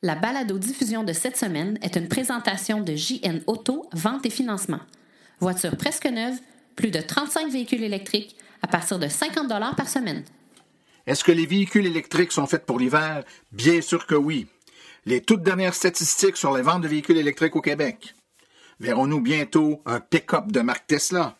[0.00, 4.78] La balado-diffusion de cette semaine est une présentation de JN Auto, vente et financement.
[5.40, 6.38] Voiture presque neuve,
[6.76, 10.22] plus de 35 véhicules électriques à partir de 50 par semaine.
[11.04, 13.24] Est-ce que les véhicules électriques sont faits pour l'hiver?
[13.50, 14.46] Bien sûr que oui.
[15.04, 18.14] Les toutes dernières statistiques sur les ventes de véhicules électriques au Québec.
[18.78, 21.36] Verrons-nous bientôt un pick-up de marque Tesla?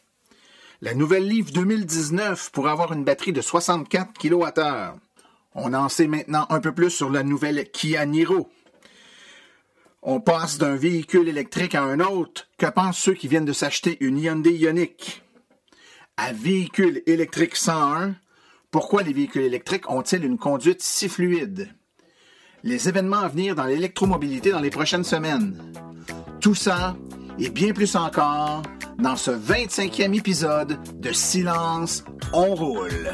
[0.81, 4.99] La nouvelle Leaf 2019 pourrait avoir une batterie de 64 kWh.
[5.61, 8.49] On en sait maintenant un peu plus sur la nouvelle Kia Niro.
[10.03, 12.47] On passe d'un véhicule électrique à un autre.
[12.59, 15.23] Que pensent ceux qui viennent de s'acheter une Hyundai Ioniq?
[16.17, 18.15] À véhicule électrique 101,
[18.71, 21.75] pourquoi les véhicules électriques ont-ils une conduite si fluide?
[22.63, 25.73] Les événements à venir dans l'électromobilité dans les prochaines semaines.
[26.41, 26.97] Tout ça
[27.41, 28.63] et bien plus encore
[28.99, 33.11] dans ce 25e épisode de Silence, on roule.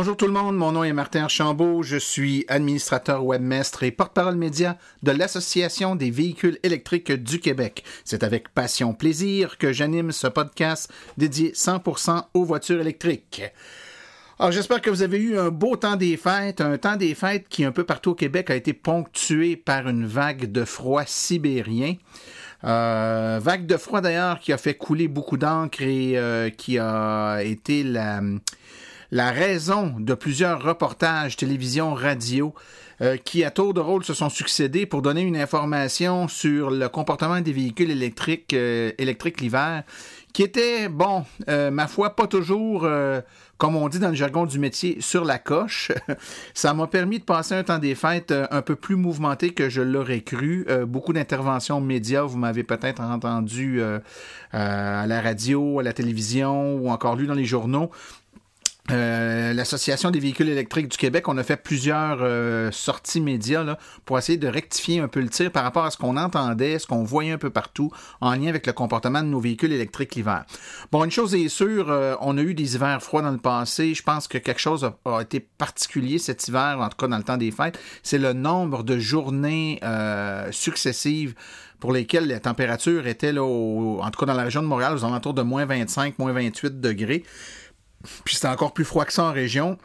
[0.00, 4.36] Bonjour tout le monde, mon nom est Martin Archambault, je suis administrateur webmestre et porte-parole
[4.36, 7.84] média de l'Association des véhicules électriques du Québec.
[8.06, 13.42] C'est avec passion plaisir que j'anime ce podcast dédié 100% aux voitures électriques.
[14.38, 17.46] Alors j'espère que vous avez eu un beau temps des fêtes, un temps des fêtes
[17.50, 21.96] qui un peu partout au Québec a été ponctué par une vague de froid sibérien.
[22.64, 27.40] Euh, vague de froid d'ailleurs qui a fait couler beaucoup d'encre et euh, qui a
[27.42, 28.22] été la
[29.10, 32.54] la raison de plusieurs reportages télévision, radio,
[33.02, 36.86] euh, qui à tour de rôle se sont succédés pour donner une information sur le
[36.90, 39.84] comportement des véhicules électriques, euh, électriques l'hiver,
[40.34, 42.86] qui était, bon, euh, ma foi, pas toujours,
[43.56, 45.90] comme on dit dans le jargon du métier, sur la coche.
[46.54, 49.82] Ça m'a permis de passer un temps des fêtes un peu plus mouvementé que je
[49.82, 50.66] l'aurais cru.
[50.86, 53.82] beaucoup d'interventions médias, vous m'avez peut-être entendu
[54.52, 57.90] à la radio, à la télévision ou encore lu dans les journaux
[58.90, 63.78] euh, L'Association des véhicules électriques du Québec, on a fait plusieurs euh, sorties médias là,
[64.04, 66.86] pour essayer de rectifier un peu le tir par rapport à ce qu'on entendait, ce
[66.86, 67.90] qu'on voyait un peu partout
[68.20, 70.44] en lien avec le comportement de nos véhicules électriques l'hiver.
[70.92, 73.94] Bon, une chose est sûre, euh, on a eu des hivers froids dans le passé.
[73.94, 77.24] Je pense que quelque chose a, été particulier cet hiver, en tout cas dans le
[77.24, 79.80] temps des fêtes, c'est le nombre de journées
[80.50, 81.34] successives
[81.80, 85.04] pour lesquelles la température était, là, en tout cas dans la région de Montréal, aux
[85.04, 87.24] alentours de moins 25, moins 28 degrés.
[88.24, 89.78] Puis c'était encore plus froid que ça en région.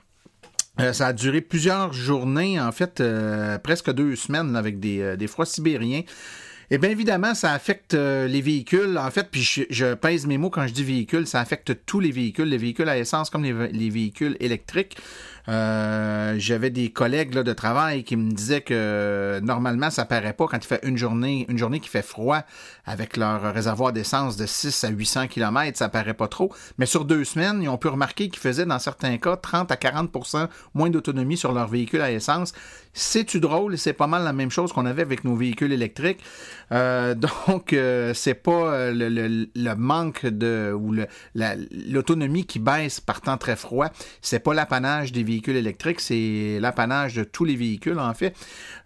[0.79, 5.15] Euh, ça a duré plusieurs journées, en fait, euh, presque deux semaines avec des, euh,
[5.15, 6.01] des froids sibériens.
[6.71, 8.97] Et bien évidemment, ça affecte les véhicules.
[8.97, 12.09] En fait, puis je, pèse mes mots quand je dis véhicules, ça affecte tous les
[12.09, 14.97] véhicules, les véhicules à essence comme les véhicules électriques.
[15.47, 20.47] Euh, j'avais des collègues là, de travail qui me disaient que normalement, ça paraît pas
[20.47, 22.41] quand il fait une journée, une journée qui fait froid
[22.85, 26.51] avec leur réservoir d'essence de 6 à 800 km, ça paraît pas trop.
[26.78, 29.75] Mais sur deux semaines, ils ont pu remarquer qu'ils faisaient dans certains cas 30 à
[29.75, 32.53] 40% moins d'autonomie sur leur véhicule à essence.
[32.97, 33.78] C'est-tu drôle?
[33.78, 36.19] C'est pas mal la même chose qu'on avait avec nos véhicules électriques.
[36.72, 37.13] Euh,
[37.47, 39.09] donc, euh, c'est pas le,
[39.53, 40.95] le, manque de ou
[41.35, 43.89] l'autonomie qui baisse par temps très froid.
[44.22, 48.34] C'est pas l'apanage des véhicules électriques, c'est l'apanage de tous les véhicules, en fait.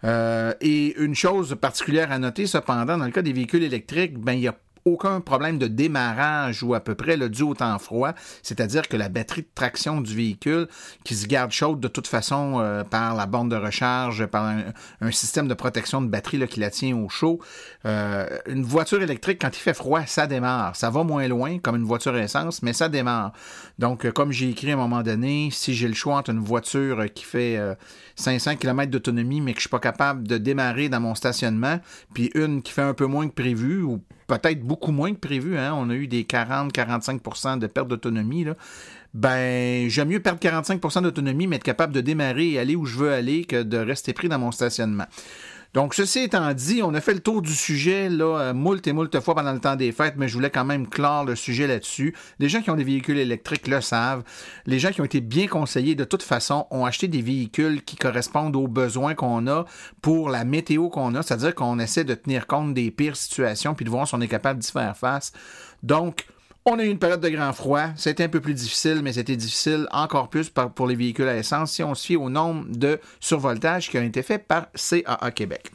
[0.04, 4.34] Euh, et une chose particulière à noter, cependant, dans le cas des véhicules électriques, ben,
[4.34, 7.78] il y a aucun problème de démarrage ou à peu près le dû au temps
[7.80, 8.14] froid,
[8.44, 10.68] c'est-à-dire que la batterie de traction du véhicule
[11.04, 15.12] qui se garde chaude de toute façon euh, par la borne de recharge, par un,
[15.12, 17.40] système de protection de batterie qui la tient au chaud.
[17.86, 20.76] Euh, une voiture électrique, quand il fait froid, ça démarre.
[20.76, 23.32] Ça va moins loin comme une voiture à essence, mais ça démarre.
[23.78, 26.40] Donc, euh, comme j'ai écrit à un moment donné, si j'ai le choix entre une
[26.40, 27.58] voiture qui fait
[28.16, 31.80] 500 km d'autonomie, mais que je suis pas capable de démarrer dans mon stationnement,
[32.14, 35.58] puis une qui fait un peu moins que prévu, ou peut-être beaucoup moins que prévu,
[35.58, 35.74] hein?
[35.76, 38.46] on a eu des 40-45% de perte d'autonomie,
[39.14, 42.98] ben, j'aime mieux perdre 45% d'autonomie, mais être capable de démarrer et aller où je
[42.98, 45.06] veux aller que de rester pris dans mon stationnement.
[45.74, 48.94] Donc, ceci étant dit, on a fait le tour du sujet, là, euh, moult et
[48.94, 51.68] moult fois pendant le temps des fêtes, mais je voulais quand même clore le sujet
[51.68, 52.16] là-dessus.
[52.40, 54.24] Les gens qui ont des véhicules électriques le savent.
[54.66, 57.98] Les gens qui ont été bien conseillés, de toute façon, ont acheté des véhicules qui
[57.98, 59.66] correspondent aux besoins qu'on a
[60.02, 61.22] pour la météo qu'on a.
[61.22, 64.28] C'est-à-dire qu'on essaie de tenir compte des pires situations puis de voir si on est
[64.28, 65.34] capable d'y faire face.
[65.84, 66.26] Donc,
[66.70, 67.88] on a eu une période de grand froid.
[67.96, 71.72] C'était un peu plus difficile, mais c'était difficile encore plus pour les véhicules à essence
[71.72, 75.72] si on se fie au nombre de survoltages qui ont été faits par CAA Québec.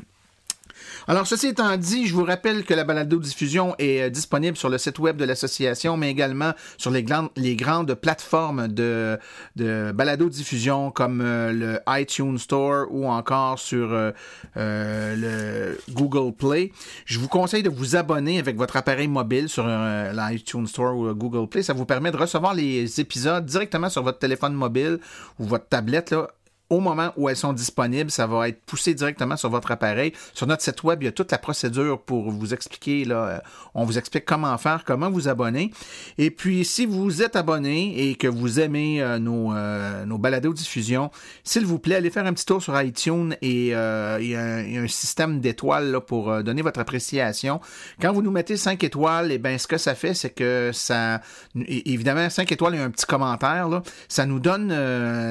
[1.06, 4.78] Alors, ceci étant dit, je vous rappelle que la balado-diffusion est euh, disponible sur le
[4.78, 9.18] site web de l'association, mais également sur les, grandes plateformes de,
[9.56, 14.12] de balado-diffusion comme euh, le iTunes Store ou encore sur euh,
[14.56, 16.72] le Google Play.
[17.04, 21.48] Je vous conseille de vous abonner avec votre appareil mobile sur l'iTunes Store ou Google
[21.48, 21.62] Play.
[21.62, 24.98] Ça vous permet de recevoir les épisodes directement sur votre téléphone mobile
[25.38, 26.28] ou votre tablette là,
[26.70, 30.12] au moment où elles sont disponibles, ça va être poussé directement sur votre appareil.
[30.32, 33.04] Sur notre site web, il y a toute la procédure pour vous expliquer.
[33.04, 33.38] Là, euh,
[33.74, 35.70] on vous explique comment faire, comment vous abonner.
[36.16, 40.54] Et puis, si vous êtes abonné et que vous aimez euh, nos, euh, nos balados
[40.54, 41.10] diffusion,
[41.42, 44.88] s'il vous plaît, allez faire un petit tour sur iTunes et il y, a un,
[44.88, 47.60] système d'étoiles pour donner votre appréciation.
[48.00, 51.20] Quand vous nous mettez 5 étoiles, eh bien, ce que ça fait, c'est que ça,
[51.54, 54.70] évidemment, 5 étoiles et un petit commentaire, là, ça nous donne,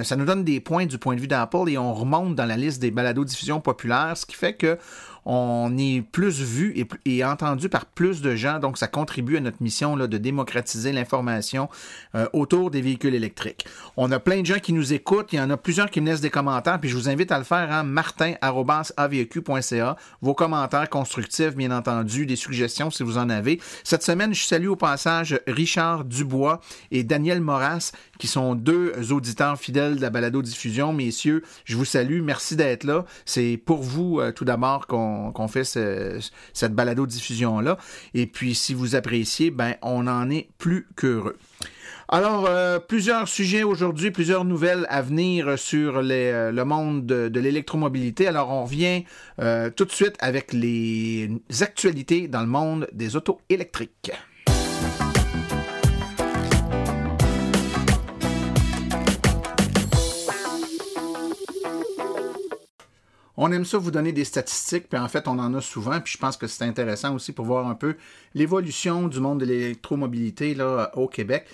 [0.03, 2.57] ça nous donne des points du point de vue d'Apple et on remonte dans la
[2.57, 4.77] liste des balados diffusion populaires, ce qui fait que
[5.25, 9.61] on est plus vu et, entendu par plus de gens, donc ça contribue à notre
[9.61, 11.69] mission là, de démocratiser l'information
[12.15, 13.65] euh, autour des véhicules électriques.
[13.97, 16.07] On a plein de gens qui nous écoutent, il y en a plusieurs qui me
[16.07, 21.55] laissent des commentaires, puis je vous invite à le faire, hein, martin.avq.ca, vos commentaires constructifs,
[21.55, 23.59] bien entendu, des suggestions si vous en avez.
[23.83, 26.59] Cette semaine, je salue au passage Richard Dubois
[26.91, 30.93] et Daniel Moras, qui sont deux auditeurs fidèles de la balado-diffusion.
[30.93, 33.05] Messieurs, je vous salue, merci d'être là.
[33.25, 37.77] C'est pour vous, euh, tout d'abord, qu'on qu'on fait cette balado-diffusion-là.
[38.13, 41.37] Et puis, si vous appréciez, ben, on en est plus qu'heureux.
[42.09, 48.27] Alors, euh, plusieurs sujets aujourd'hui, plusieurs nouvelles à venir sur euh, le monde de, l'électromobilité.
[48.27, 49.03] Alors, on revient
[49.39, 51.31] euh, tout de suite avec les
[51.61, 54.11] actualités dans le monde des autos électriques.
[63.35, 66.13] On aime ça vous donner des statistiques, puis en fait, on en a souvent, puis
[66.13, 67.95] je pense que c'est intéressant aussi pour voir un peu
[68.35, 70.55] l'évolution du monde de l'électromobilité
[70.93, 71.47] au Québec.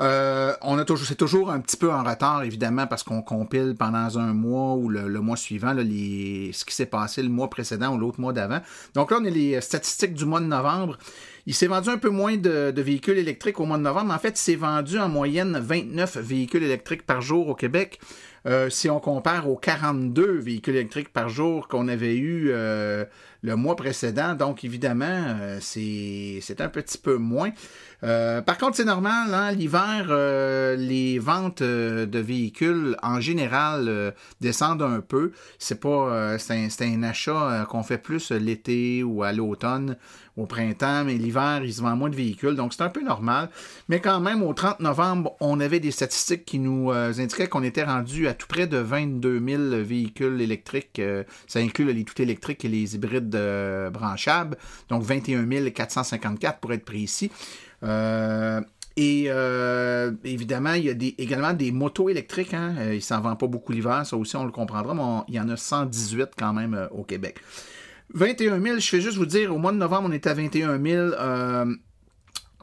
[0.00, 3.74] Euh, on a toujours, c'est toujours un petit peu en retard, évidemment, parce qu'on compile
[3.76, 7.98] pendant un mois ou le, mois suivant ce qui s'est passé le mois précédent ou
[7.98, 8.60] l'autre mois d'avant.
[8.94, 10.98] Donc là, on a les statistiques du mois de novembre.
[11.48, 14.12] Il s'est vendu un peu moins de, véhicules électriques au mois de novembre.
[14.12, 17.98] En fait, il s'est vendu en moyenne 29 véhicules électriques par jour au Québec.
[18.46, 23.04] Euh, si on compare aux 42 véhicules électriques par jour qu'on avait eu euh,
[23.42, 25.06] le mois précédent, donc évidemment,
[25.40, 27.50] euh, c'est un petit peu moins.
[28.02, 30.08] par contre, c'est normal, hein, l'hiver,
[30.76, 35.32] les ventes de véhicules en général descendent un peu.
[35.58, 39.96] C'est pas, c'est un, achat qu'on fait plus l'été ou à l'automne
[40.38, 43.50] au printemps, mais l'hiver, il se vend moins de véhicules, donc c'est un peu normal.
[43.88, 47.64] Mais quand même, au 30 novembre, on avait des statistiques qui nous euh, indiquaient qu'on
[47.64, 51.00] était rendu à tout près de 22 000 véhicules électriques.
[51.00, 54.56] Euh, ça inclut les tout électriques et les hybrides euh, branchables,
[54.88, 57.30] donc 21 454 pour être précis.
[58.96, 59.30] Et
[60.24, 62.54] évidemment, il y a également des motos électriques.
[62.54, 62.74] Hein.
[62.90, 65.40] il ne s'en vend pas beaucoup l'hiver, ça aussi on le comprendra, mais il y
[65.40, 67.38] en a 118 quand même au Québec.
[68.14, 70.82] 21 000, je fais juste vous dire, au mois de novembre, on était à 21
[70.82, 70.98] 000.
[70.98, 71.74] Euh,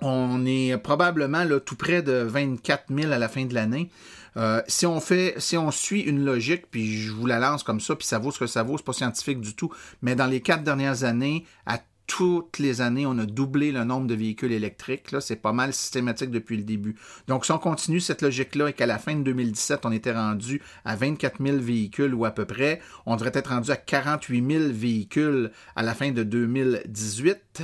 [0.01, 3.89] on est probablement là, tout près de 24 000 à la fin de l'année.
[4.37, 7.79] Euh, si on fait, si on suit une logique, puis je vous la lance comme
[7.79, 9.71] ça, puis ça vaut ce que ça vaut, c'est pas scientifique du tout,
[10.01, 14.07] mais dans les quatre dernières années, à toutes les années, on a doublé le nombre
[14.07, 15.11] de véhicules électriques.
[15.11, 16.95] Là, c'est pas mal systématique depuis le début.
[17.27, 20.61] Donc, si on continue cette logique-là et qu'à la fin de 2017, on était rendu
[20.83, 24.63] à 24 000 véhicules ou à peu près, on devrait être rendu à 48 000
[24.71, 27.63] véhicules à la fin de 2018.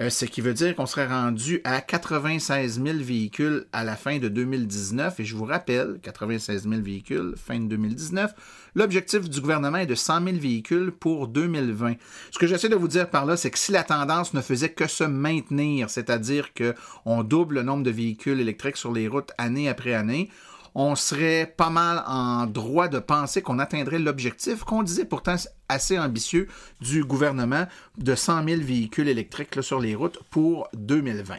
[0.00, 4.18] Euh, ce qui veut dire qu'on serait rendu à 96 000 véhicules à la fin
[4.18, 5.20] de 2019.
[5.20, 8.34] Et je vous rappelle, 96 000 véhicules, fin de 2019.
[8.74, 11.94] L'objectif du gouvernement est de 100 000 véhicules pour 2020.
[12.32, 14.70] Ce que j'essaie de vous dire par là, c'est que si la tendance ne faisait
[14.70, 19.68] que se maintenir, c'est-à-dire qu'on double le nombre de véhicules électriques sur les routes année
[19.68, 20.28] après année,
[20.74, 25.36] on serait pas mal en droit de penser qu'on atteindrait l'objectif qu'on disait pourtant
[25.68, 26.48] assez ambitieux
[26.80, 27.66] du gouvernement
[27.98, 31.36] de 100 000 véhicules électriques sur les routes pour 2020.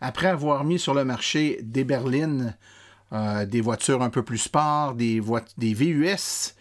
[0.00, 2.56] Après avoir mis sur le marché des berlines,
[3.12, 6.54] euh, des voitures un peu plus sport, des, VUS,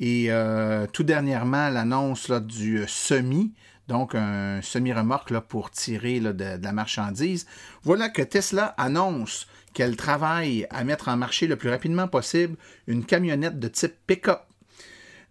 [0.00, 3.52] et euh, tout dernièrement l'annonce du semi,
[3.88, 7.46] donc un semi-remorque pour tirer de, la marchandise.
[7.82, 9.46] Voilà que Tesla annonce
[9.78, 12.56] qu'elle travaille à mettre en marché le plus rapidement possible
[12.88, 14.40] une camionnette de type pick-up.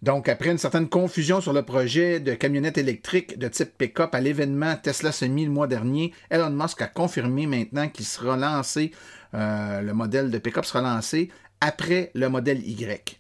[0.02, 4.22] Donc, après une certaine confusion sur le projet de camionnette électrique de type pick-up à
[4.22, 8.92] l'événement Tesla Semi le mois dernier, Elon Musk a confirmé maintenant qu'il sera lancé,
[9.34, 13.20] euh, le modèle de pick-up sera lancé après le modèle Y.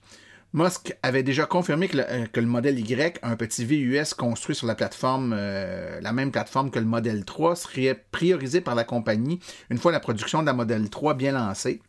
[0.57, 4.73] Musk avait déjà confirmé que le, euh, modèle Y, un petit VUS construit sur la
[4.73, 9.77] plateforme, euh, la même plateforme que le modèle 3, serait priorisé par la compagnie une
[9.77, 11.79] fois la production de la modèle 3 bien lancée.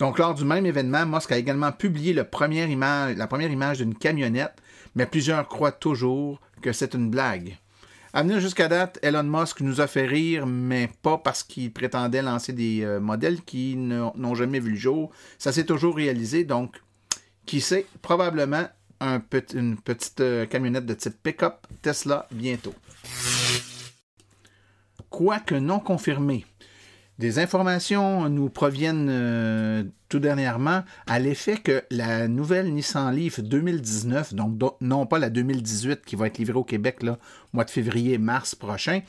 [0.00, 4.60] Donc, lors du même événement, Musk a également publié la première image d'une camionnette,
[4.96, 7.56] mais plusieurs croient toujours que c'est une blague.
[8.12, 12.20] À venir jusqu'à date, Elon Musk nous a fait rire, mais pas parce qu'il prétendait
[12.20, 15.12] lancer des euh, modèles qui n'ont jamais vu le jour.
[15.38, 16.82] Ça s'est toujours réalisé, donc,
[17.46, 18.66] qui sait, probablement
[19.02, 19.20] un
[19.54, 22.74] une petite euh, camionnette de type pick-up Tesla bientôt.
[25.10, 26.46] Quoique non confirmé,
[27.18, 34.34] des informations nous proviennent euh, tout dernièrement à l'effet que la nouvelle Nissan Leaf 2019,
[34.34, 37.18] donc non pas la 2018 qui va être livrée au Québec là,
[37.52, 39.00] mois de février-mars prochain,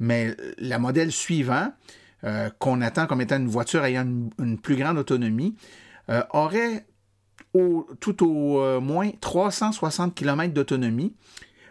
[0.00, 1.72] mais la modèle suivant,
[2.24, 4.06] euh, qu'on attend comme étant une voiture ayant
[4.38, 5.56] une, plus grande autonomie,
[6.30, 6.86] aurait
[8.00, 11.14] tout au moins 360 km d'autonomie.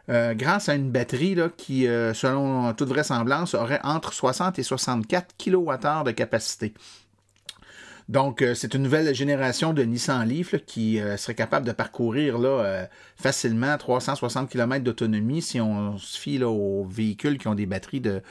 [0.10, 4.64] Euh, grâce à une batterie là, qui, euh, selon toute vraisemblance, aurait entre 60 et
[4.64, 6.74] 64 kWh de capacité.
[8.08, 12.88] Donc, euh, c'est une nouvelle génération de Nissan Leaf qui serait capable de parcourir là,
[13.18, 18.22] facilement 360 km d'autonomie si on se fie aux véhicules qui ont des batteries de,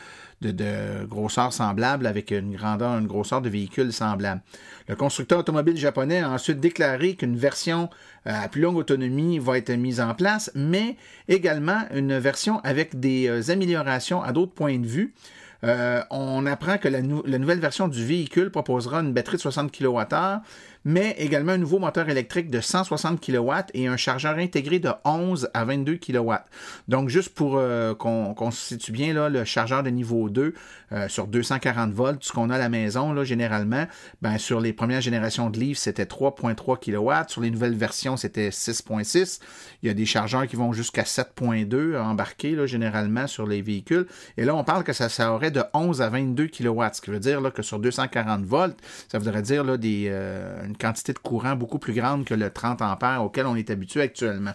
[0.42, 4.42] de, grosseur semblable avec une grandeur, une grosseur de véhicule semblable.
[4.88, 7.90] Le constructeur automobile japonais a ensuite déclaré qu'une version
[8.26, 10.96] euh, à plus longue autonomie va être mise en place, mais
[11.28, 15.14] également une version avec des euh, améliorations à d'autres points de vue.
[15.64, 19.72] Euh, on apprend que la, la, nouvelle version du véhicule proposera une batterie de 60
[19.72, 20.40] kWh,
[20.86, 25.50] mais également un nouveau moteur électrique de 160 kW et un chargeur intégré de 11
[25.52, 26.32] à 22 kW.
[26.86, 30.54] Donc, juste pour euh, qu'on se situe bien, là, le chargeur de niveau 2
[30.92, 33.88] euh, sur 240 volts, ce qu'on a à la maison, là, généralement,
[34.22, 37.28] ben, sur les premières générations de livres, c'était 3.3 kW.
[37.28, 39.40] Sur les nouvelles versions, c'était 6.6.
[39.82, 44.06] Il y a des chargeurs qui vont jusqu'à 7.2 embarqués, là, généralement, sur les véhicules.
[44.36, 47.10] Et là, on parle que ça, ça aurait de 11 à 22 kW, ce qui
[47.10, 48.78] veut dire là, que sur 240 volts,
[49.10, 52.82] ça voudrait dire là, des, euh, quantité de courant beaucoup plus grande que le 30
[52.82, 54.52] ampères auquel on est habitué actuellement.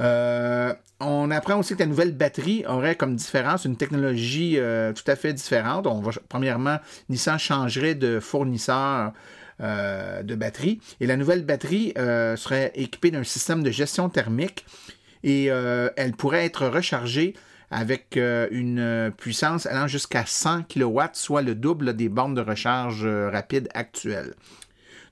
[0.00, 5.10] Euh, on apprend aussi que la nouvelle batterie aurait comme différence une technologie euh, tout
[5.10, 5.86] à fait différente.
[5.86, 9.12] On va, premièrement, Nissan changerait de fournisseur
[9.60, 14.66] euh, de batterie et la nouvelle batterie serait équipée d'un système de gestion thermique
[15.22, 17.34] et elle pourrait être rechargée
[17.70, 23.68] avec une puissance allant jusqu'à 100 kW, soit le double des bornes de recharge rapide
[23.74, 24.34] actuelles.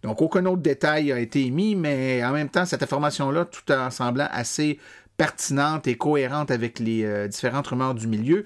[0.05, 3.91] Donc, aucun autre détail a été émis, mais en même temps, cette information-là, tout en
[3.91, 4.79] semblant assez
[5.17, 8.45] pertinente et cohérente avec les euh, différentes rumeurs du milieu,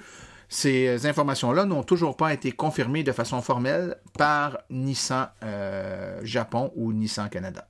[0.48, 6.92] ces informations-là n'ont toujours pas été confirmées de façon formelle par Nissan euh, Japon ou
[6.92, 7.66] Nissan Canada.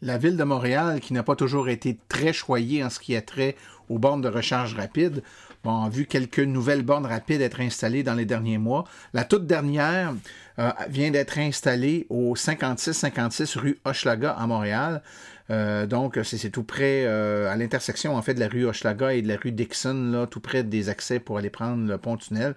[0.00, 3.22] La ville de Montréal, qui n'a pas toujours été très choyée en ce qui a
[3.22, 3.56] trait
[3.88, 5.22] aux bornes de recharge rapide,
[5.64, 8.84] bon, a vu quelques nouvelles bornes rapides être installées dans les derniers mois.
[9.12, 10.14] La toute dernière
[10.58, 15.02] euh, vient d'être installée au 5656 rue Hochelaga à Montréal.
[15.50, 19.22] Euh, donc, c'est tout près, euh, à l'intersection en fait de la rue Hochelaga et
[19.22, 22.54] de la rue Dixon, là, tout près des accès pour aller prendre le pont-tunnel.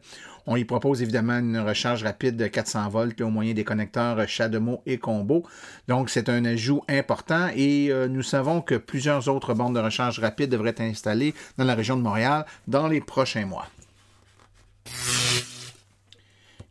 [0.47, 4.81] On y propose évidemment une recharge rapide de 400 volts au moyen des connecteurs CHAdeMO
[4.85, 5.45] et Combo.
[5.87, 10.49] Donc, c'est un ajout important et nous savons que plusieurs autres bornes de recharge rapide
[10.49, 13.67] devraient être installées dans la région de Montréal dans les prochains mois.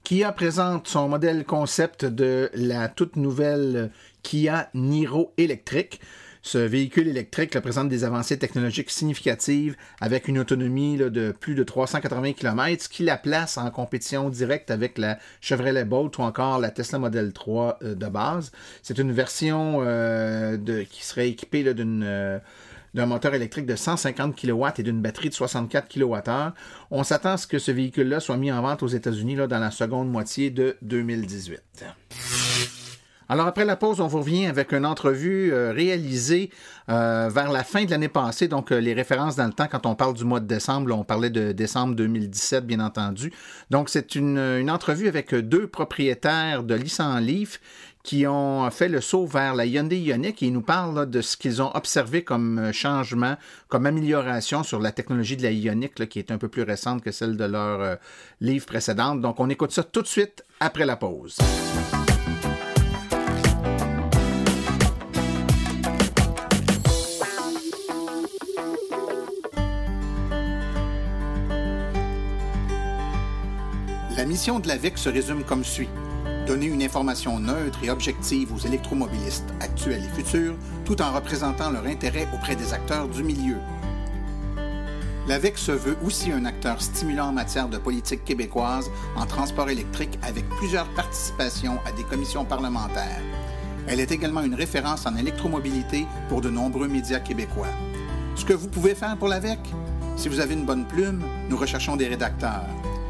[0.02, 3.92] Kia présente son modèle concept de la toute nouvelle
[4.24, 6.00] Kia Niro électrique.
[6.42, 12.32] Ce véhicule électrique présente des avancées technologiques significatives avec une autonomie de plus de 380
[12.32, 16.70] km, ce qui la place en compétition directe avec la Chevrolet Bolt ou encore la
[16.70, 18.52] Tesla Model 3 euh, de base.
[18.82, 20.56] C'est une version euh,
[20.90, 22.38] qui serait équipée euh,
[22.94, 26.52] d'un moteur électrique de 150 kW et d'une batterie de 64 kWh.
[26.90, 29.70] On s'attend à ce que ce véhicule-là soit mis en vente aux États-Unis dans la
[29.70, 31.60] seconde moitié de 2018.
[33.30, 36.50] Alors après la pause, on vous revient avec une entrevue euh, réalisée
[36.88, 38.48] euh, vers la fin de l'année passée.
[38.48, 41.04] Donc euh, les références dans le temps, quand on parle du mois de décembre, on
[41.04, 43.32] parlait de décembre 2017, bien entendu.
[43.70, 47.60] Donc c'est une, entrevue avec deux propriétaires de Lissan Leaf
[48.02, 51.36] qui ont fait le saut vers la Hyundai Ioniq et ils nous parlent de ce
[51.36, 53.36] qu'ils ont observé comme changement,
[53.68, 57.12] comme amélioration sur la technologie de la Ioniq, qui est un peu plus récente que
[57.12, 57.98] celle de leur
[58.40, 59.20] livre précédente.
[59.20, 61.38] Donc, on écoute ça tout de suite après la pause.
[74.40, 75.90] La mission de la VIC se résume comme suit
[76.46, 80.54] Donner une information neutre et objective aux électromobilistes actuels et futurs
[80.86, 83.58] tout en représentant leur intérêt auprès des acteurs du milieu.
[85.28, 90.18] L'AVEC se veut aussi un acteur stimulant en matière de politique québécoise en transport électrique
[90.22, 93.20] avec plusieurs participations à des commissions parlementaires.
[93.88, 97.68] Elle est également une référence en électromobilité pour de nombreux médias québécois.
[98.36, 99.58] Ce que vous pouvez faire pour l'AVEC?
[100.16, 102.64] Si vous avez une bonne plume, nous recherchons des rédacteurs.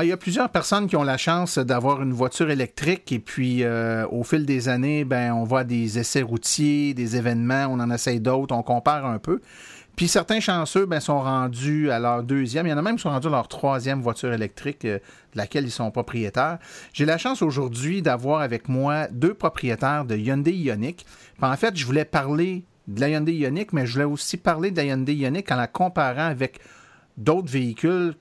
[0.00, 3.18] Ah, il y a plusieurs personnes qui ont la chance d'avoir une voiture électrique et
[3.18, 7.80] puis euh, au fil des années, ben, on voit des essais routiers, des événements, on
[7.80, 9.40] en essaye d'autres, on compare un peu.
[9.96, 13.02] Puis certains chanceux ben, sont rendus à leur deuxième, il y en a même qui
[13.02, 14.98] sont rendus à leur troisième voiture électrique euh,
[15.32, 16.58] de laquelle ils sont propriétaires.
[16.92, 21.04] J'ai la chance aujourd'hui d'avoir avec moi deux propriétaires de Hyundai Ioniq.
[21.42, 24.76] En fait, je voulais parler de la Hyundai Ioniq, mais je voulais aussi parler de
[24.76, 26.60] la Hyundai Ioniq en la comparant avec
[27.18, 28.14] d'autres véhicules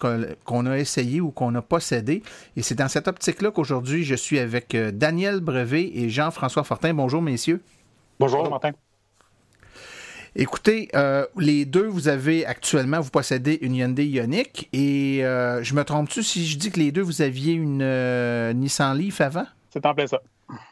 [0.44, 2.24] qu'on a essayés ou qu'on a possédés.
[2.58, 6.94] Et c'est dans cette optique-là qu'aujourd'hui, je suis avec euh, Daniel Brevet et Jean-François Fortin.
[6.94, 7.62] Bonjour, messieurs.
[8.20, 8.72] Bonjour, Martin.
[10.36, 15.74] Écoutez, euh, les deux, vous avez actuellement, vous possédez une Hyundai Ioniq et euh, je
[15.74, 17.84] me trompe-tu si je dis que les deux, vous aviez une
[18.54, 19.46] Nissan Leaf avant?
[19.72, 20.22] C'est en plein ça.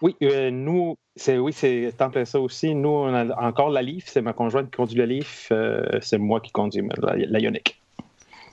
[0.01, 0.15] Oui,
[0.51, 2.73] nous, c'est oui, c'est en plein ça aussi.
[2.75, 5.51] Nous, on a encore la Leaf, c'est ma conjointe qui conduit la Leaf,
[6.01, 7.75] c'est moi qui conduis la, la Ioniq.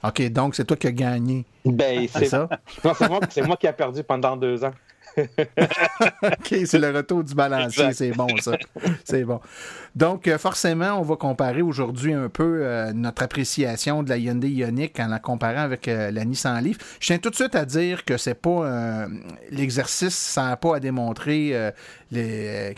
[0.04, 1.44] OK, donc c'est toi qui as gagné.
[1.64, 2.48] Ben, c'est ça?
[2.84, 4.72] Non, c'est moi, moi, qui ai perdu pendant deux ans.
[6.22, 8.56] OK, c'est le retour du balancier, c'est bon ça.
[9.04, 9.40] C'est bon.
[9.94, 14.48] Donc, euh, forcément, on va comparer aujourd'hui un peu euh, notre appréciation de la Hyundai
[14.48, 16.78] Ioniq en la comparant avec euh, la Nissan Leaf.
[16.98, 19.06] Je tiens tout de suite à dire que c'est pas
[19.50, 21.72] l'exercice, ça n'a pas à démontrer
[22.10, 22.74] les,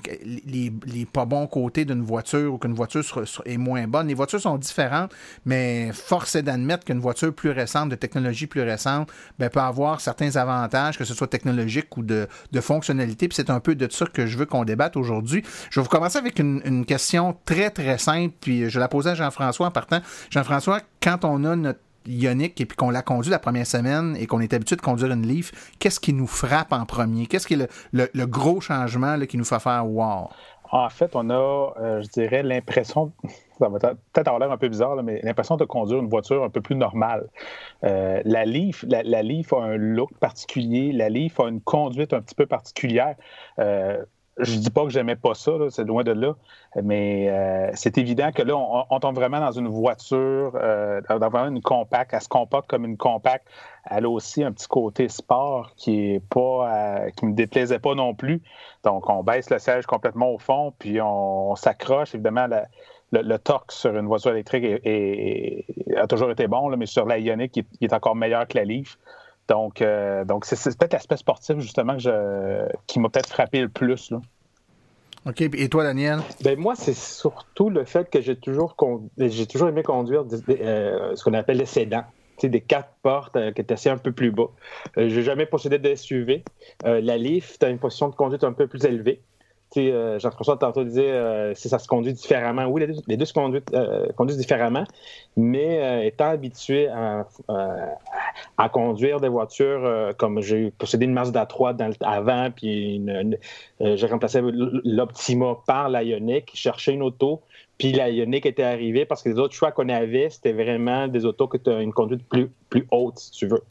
[0.47, 3.05] les, pas bons côtés d'une voiture ou qu'une voiture
[3.45, 4.09] est moins bonne.
[4.09, 5.13] Les voitures sont différentes,
[5.45, 10.01] mais force est d'admettre qu'une voiture plus récente, de technologie plus récente, ben, peut avoir
[10.01, 13.29] certains avantages, que ce soit technologique ou de, de fonctionnalité.
[13.29, 15.43] Puis c'est un peu de ça que je veux qu'on débatte aujourd'hui.
[15.71, 19.15] Je vais vous commencer avec une, question très, très simple, puis je la posais à
[19.15, 20.01] Jean-François en partant.
[20.31, 24.27] Jean-François, quand on a notre Ioniq et puis qu'on l'a conduit la première semaine et
[24.27, 27.27] qu'on est habitué de conduire une Leaf, qu'est-ce qui nous frappe en premier?
[27.27, 30.29] Qu'est-ce qui est le, gros changement qui nous fait faire wow?
[30.71, 33.13] En fait, on a, euh, je dirais, l'impression,
[33.59, 36.51] ça va peut-être avoir l'air un peu bizarre, mais l'impression de conduire une voiture un
[36.51, 37.29] peu plus normale.
[37.85, 42.21] Euh, la, Leaf, la, Leaf a un look particulier, la Leaf a une conduite un
[42.21, 43.15] petit peu particulière.
[43.59, 44.05] Euh,
[44.39, 46.35] je dis pas que j'aimais pas ça, c'est loin de là,
[46.83, 51.55] mais euh, c'est évident que là, on, tombe vraiment dans une voiture, euh, dans vraiment
[51.55, 52.13] une compacte.
[52.13, 53.47] Elle se comporte comme une compacte.
[53.89, 58.15] Elle a aussi un petit côté sport qui est pas, qui me déplaisait pas non
[58.15, 58.43] plus.
[58.83, 62.15] Donc, on baisse le siège complètement au fond, puis on, s'accroche.
[62.15, 62.49] Évidemment,
[63.13, 64.65] le, torque sur une voiture électrique
[65.97, 68.99] a toujours été bon, mais sur la Ioniq, il, est encore meilleur que la Leaf.
[69.49, 71.97] Donc, euh, donc c'est, peut-être l'aspect sportif, justement,
[72.87, 74.13] qui m'a peut-être frappé le plus.
[75.27, 75.41] OK.
[75.41, 76.21] Et toi, Daniel?
[76.43, 78.77] Ben, moi, c'est surtout le fait que j'ai toujours,
[79.19, 82.05] j'ai toujours aimé conduire euh, ce qu'on appelle les sédans.
[82.43, 84.49] des quatre portes euh, qui étaient assez un peu plus bas.
[84.97, 86.43] Je j'ai jamais possédé de SUV.
[86.85, 89.23] la Leaf, tu as une position de conduite un peu plus élevée.
[89.77, 92.67] Euh, Jean-François tantôt disait euh, si ça se conduit différemment.
[92.67, 93.33] Oui, les deux, se
[93.75, 94.85] euh, conduisent, différemment,
[95.37, 97.27] mais étant habitué à,
[98.69, 103.05] conduire des voitures comme j'ai possédé une Mazda 3 dans avant, puis
[103.81, 107.43] j'ai remplacé l'Optima par la Ioniq, cherché une auto,
[107.79, 111.25] puis la Ioniq était arrivée parce que les autres choix qu'on avait, c'était vraiment des
[111.25, 113.63] autos qui ont une conduite plus, plus haute, si tu veux.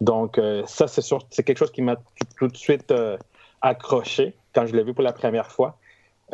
[0.00, 1.96] Donc, ça, c'est quelque chose qui m'a
[2.38, 2.92] tout de suite
[3.66, 5.78] accroché quand je l'ai vu pour la première fois.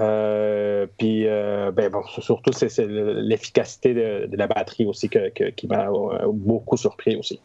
[0.00, 6.30] Euh, puis, euh, ben bon, surtout, c'est l'efficacité de, la batterie aussi qui m'a euh,
[6.32, 7.40] beaucoup surpris aussi,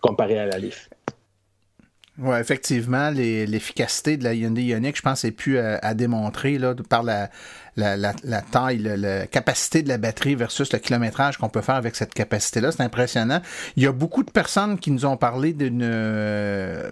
[0.00, 0.88] comparé à la Leaf.
[2.20, 7.04] Oui, effectivement, l'efficacité de la Hyundai Ioniq, je pense, est plus à, démontrer là, par
[7.04, 7.30] la,
[7.76, 12.12] la, taille, la, capacité de la batterie versus le kilométrage qu'on peut faire avec cette
[12.12, 12.72] capacité-là.
[12.72, 13.40] C'est impressionnant.
[13.76, 16.90] Il y a beaucoup de personnes qui nous ont parlé d'une euh,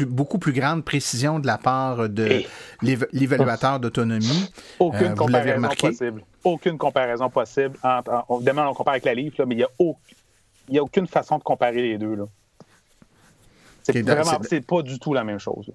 [0.00, 2.42] beaucoup plus grande précision de la part de
[2.82, 4.50] l'évaluateur d'autonomie.
[4.78, 6.24] Aucune euh, comparaison possible.
[6.44, 7.78] Aucune comparaison possible.
[7.82, 9.66] Entre, évidemment, on compare avec la livre, mais il
[10.68, 12.16] n'y a, aucune façon de comparer les deux.
[13.82, 15.70] C'est vraiment, c'est pas du tout la même chose.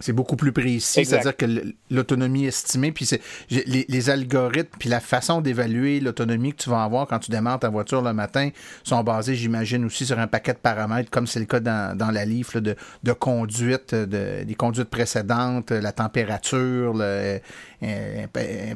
[0.00, 1.46] C'est beaucoup plus précis, c'est-à-dire que
[1.90, 7.06] l'autonomie estimée, puis c'est les, algorithmes, puis la façon d'évaluer l'autonomie que tu vas avoir
[7.06, 8.50] quand tu démarres ta voiture le matin
[8.84, 12.10] sont basés, j'imagine, aussi sur un paquet de paramètres, comme c'est le cas dans, dans
[12.10, 17.40] la livre de, de, conduite, de, des conduites précédentes, la température, le,
[17.82, 18.26] un,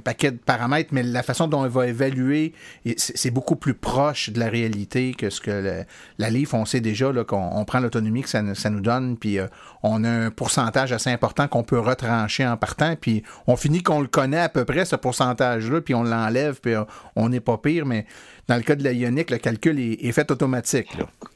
[0.01, 2.53] paquet de paramètres, mais la façon dont elle va évaluer,
[2.97, 5.85] c'est beaucoup plus proche de la réalité que ce que
[6.19, 9.47] la livre, on sait déjà qu'on prend l'autonomie que ça, nous donne, puis euh,
[9.83, 14.01] on a un pourcentage assez important qu'on peut retrancher en partant, puis on finit qu'on
[14.01, 16.85] le connaît à peu près, ce pourcentage-là, puis on l'enlève, puis euh,
[17.17, 18.07] on n'est pas pire, mais
[18.49, 20.89] dans le cas de la Ioniq, le calcul est, fait automatique.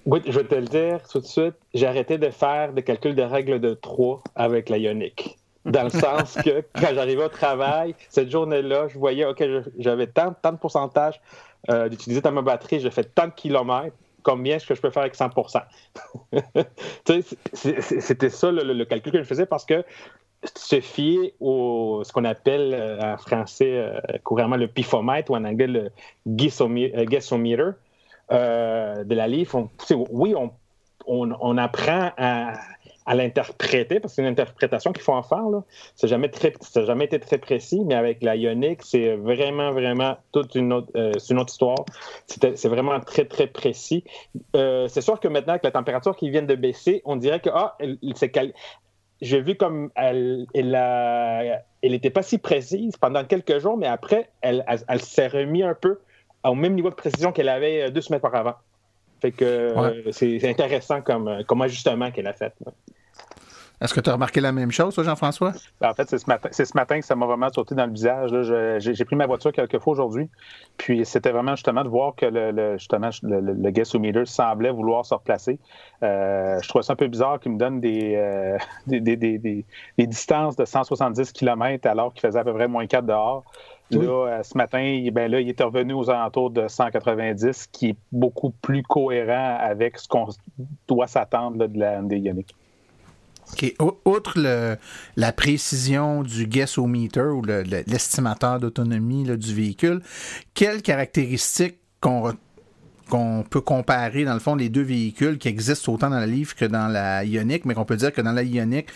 [0.05, 3.15] Oui, je vais te le dire tout de suite, j'ai arrêté de faire des calculs
[3.15, 7.95] de règles de 3 avec la Ioniq dans le sens que quand j'arrivais au travail,
[8.09, 9.43] cette journée-là, je voyais, OK,
[9.79, 11.21] j'avais tant, tant de pourcentage
[11.71, 14.91] euh, d'utiliser dans ma batterie, j'ai fait tant de kilomètres, combien est-ce que je peux
[14.91, 15.63] faire avec 100%
[18.01, 19.85] C'était ça le, calcul que je faisais parce que
[20.55, 25.45] se fier au ce qu'on appelle euh, en français euh, couramment le pifomètre ou en
[25.45, 25.91] anglais le
[26.27, 26.91] guessometer
[28.31, 29.71] de la livre.
[30.11, 30.51] oui, on,
[31.07, 32.55] on, apprend à,
[33.07, 35.45] à l'interpréter, parce que c'est une interprétation qu'il faut en faire.
[35.95, 36.31] Ça n'a jamais,
[36.75, 41.13] jamais été très précis, mais avec la Ioniq, c'est vraiment, vraiment toute une autre, euh,
[41.31, 41.85] une autre histoire.
[42.27, 44.05] C'est vraiment très, très précis.
[44.57, 47.51] Euh, c'est sûr que maintenant, avec la température qui vient de baisser, on dirait que,
[47.53, 47.77] ah,
[49.21, 54.31] j'ai vu comme elle, elle, elle était pas si précise pendant quelques jours, mais après,
[54.41, 56.01] elle, elle, s'est remis un peu
[56.43, 58.55] au même niveau de précision qu'elle avait euh, deux semaines par avant.
[59.21, 62.53] Fait que c'est intéressant comme, comme ajustement qu'elle a fait.
[63.85, 65.53] Est-ce que tu as remarqué la même chose, Jean-François?
[65.79, 67.93] Ben, en fait, c'est ce, matin, ce matin que ça m'a vraiment sauté dans le
[67.93, 68.31] visage.
[68.79, 70.31] J'ai pris ma voiture quelques fois aujourd'hui.
[70.79, 75.59] Puis c'était vraiment justement de voir que le, justement, le, le, semblait vouloir se replacer.
[76.03, 79.67] Euh, je trouvais ça un peu bizarre qu'il me donne des, euh, des,
[79.99, 83.45] distances de 170 km alors qu'il faisait à peu près moins 4 dehors.
[83.91, 87.97] Là, euh, ce matin, ben là, il est revenu aux alentours de 190, qui est
[88.13, 90.29] beaucoup plus cohérent avec ce qu'on
[90.89, 92.55] doit s'attendre de la MD Ioniq.
[94.05, 94.79] Outre
[95.17, 100.01] la précision du guess-o-meter ou l'estimateur d'autonomie du véhicule,
[100.55, 106.19] quelles caractéristiques qu'on peut comparer, dans le fond, les deux véhicules qui existent autant dans
[106.19, 108.89] la Livre que dans la Ioniq, mais qu'on peut dire que dans la Ioniq,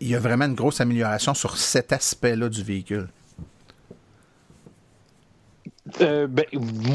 [0.00, 3.08] il y a vraiment une grosse amélioration sur cet aspect-là du véhicule?
[6.00, 6.44] Euh, ben,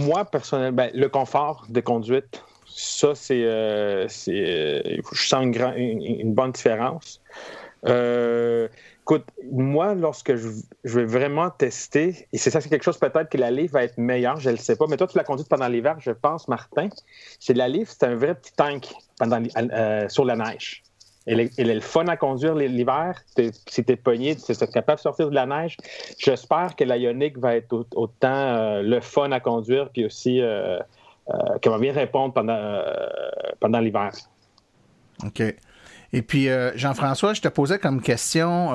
[0.06, 3.44] moi, personnellement, ben, le confort de conduite, ça, c'est.
[3.44, 7.22] Euh, euh, je sens une, bonne différence.
[7.88, 8.68] Euh,
[9.02, 10.50] écoute, moi, lorsque je,
[10.84, 13.98] vais vraiment tester, et c'est ça, c'est quelque chose peut-être que la livre va être
[13.98, 16.48] meilleure, je ne le sais pas, mais toi, tu l'as conduite pendant l'hiver, je pense,
[16.48, 16.90] Martin.
[17.40, 19.42] C'est la livre, c'est un vrai petit tank pendant,
[20.10, 20.84] sur la neige.
[21.26, 23.22] Elle est, le fun à conduire l'hiver.
[23.68, 25.76] Si t'es pogné, tu es capable de sortir de la neige.
[26.18, 30.42] J'espère que la Ioniq va être autant le fun à conduire, puis aussi
[31.62, 32.82] qui va bien répondre pendant, euh,
[33.60, 34.12] pendant l'hiver.
[35.26, 35.42] OK.
[36.14, 38.74] Et puis, euh, Jean-François, je te posais comme question,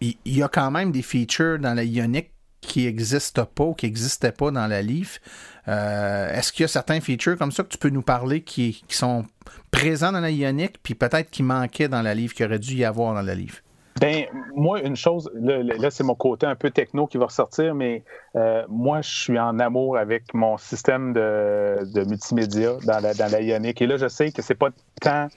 [0.00, 3.86] il y, a quand même des features dans la Ioniq qui n'existent pas ou qui
[3.86, 5.20] n'existaient pas dans la Leaf.
[5.66, 8.96] Est-ce qu'il y a certains features comme ça que tu peux nous parler qui, qui
[8.96, 9.24] sont
[9.70, 12.84] présents dans la Ioniq, puis peut-être qui manquaient dans la Leaf, qui aurait dû y
[12.84, 13.62] avoir dans la Leaf?
[14.00, 18.02] Ben, moi, une chose, là, c'est mon côté un peu techno qui va ressortir, mais
[18.34, 23.82] euh, moi, je suis en amour avec mon système de, multimédia dans la, dans Ioniq.
[23.82, 24.70] Et là, je sais que c'est pas
[25.02, 25.28] tant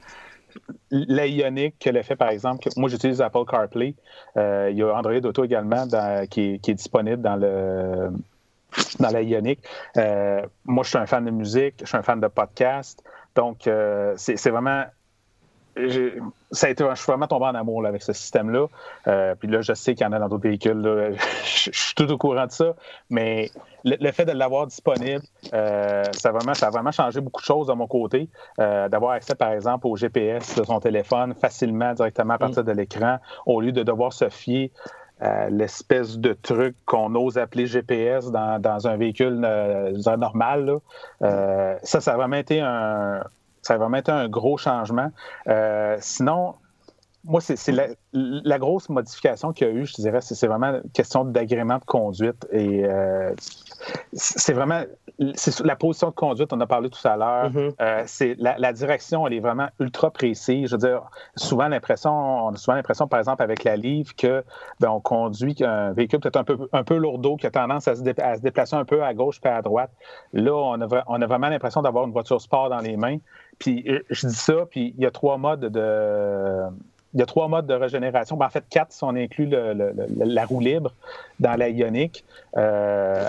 [0.91, 3.95] la Ioniq que le fait, par exemple, moi, j'utilise Apple CarPlay.
[4.37, 5.85] Euh, il y a Android Auto également
[6.29, 8.11] qui, est, disponible dans le
[9.01, 9.59] dans la Ioniq.
[9.97, 13.03] Euh, moi, je suis un fan de musique, je suis un fan de podcast.
[13.35, 13.69] Donc,
[14.15, 14.85] c'est vraiment
[16.51, 18.67] ça a été, je suis vraiment tombé en amour avec ce système-là.
[19.07, 20.81] Euh, puis là, je sais qu'il y en a dans d'autres véhicules.
[21.43, 22.75] Je, suis tout au courant de ça.
[23.09, 23.49] Mais
[23.83, 27.45] le, fait de l'avoir disponible, euh, ça, a vraiment, ça a vraiment changé beaucoup de
[27.45, 28.29] choses de mon côté.
[28.59, 32.67] Euh, d'avoir accès, par exemple, au GPS de son téléphone facilement, directement à partir mm.
[32.67, 34.71] de l'écran, au lieu de devoir se fier
[35.19, 39.39] à l'espèce de truc qu'on ose appeler GPS dans, un véhicule
[40.17, 40.79] normal.
[41.21, 43.23] ça, ça a vraiment été un
[43.63, 45.09] ça a vraiment été un gros changement.
[45.99, 46.53] sinon,
[47.25, 47.71] moi, c'est
[48.11, 51.85] la, grosse modification qu'il y a eu, je dirais, c'est vraiment une question d'agrément de
[51.85, 52.45] conduite.
[52.51, 52.85] Et
[54.11, 54.83] c'est vraiment
[55.19, 57.51] la position de conduite, on a parlé tout à l'heure.
[57.51, 57.73] Mm-hmm.
[57.81, 60.69] Euh, c'est la, direction, elle est vraiment ultra précise.
[60.69, 61.03] Je veux dire,
[61.35, 64.43] souvent l'impression, on a souvent l'impression, par exemple, avec la livre, que
[64.79, 67.95] ben, on conduit un véhicule peut-être un peu, un peu lourdeau, qui a tendance à
[67.95, 69.91] se, déplacer un peu à gauche puis à droite.
[70.33, 73.17] Là, on a, on a vraiment l'impression d'avoir une voiture sport dans les mains.
[73.59, 76.69] Puis je dis ça, puis il y a trois modes de
[77.13, 78.37] il y a trois modes de régénération.
[78.37, 80.91] Ben, en fait, quatre si on inclut la roue libre
[81.39, 82.25] dans la ionique.
[82.57, 83.27] Euh,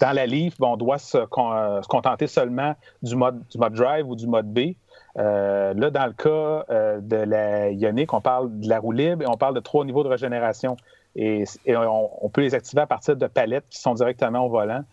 [0.00, 4.26] dans la livre, on doit se, contenter seulement du mode, du mode drive ou du
[4.26, 4.74] mode B.
[5.18, 9.22] Euh, là, dans le cas euh, de la ionique, on parle de la roue libre
[9.22, 10.76] et on parle de trois niveaux de régénération.
[11.16, 14.84] Et, on, peut les activer à partir de palettes qui sont directement au volant.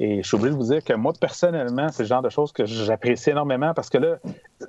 [0.00, 2.52] Et je suis obligé de vous dire que moi, personnellement, c'est le genre de choses
[2.52, 4.16] que j'apprécie énormément parce que là,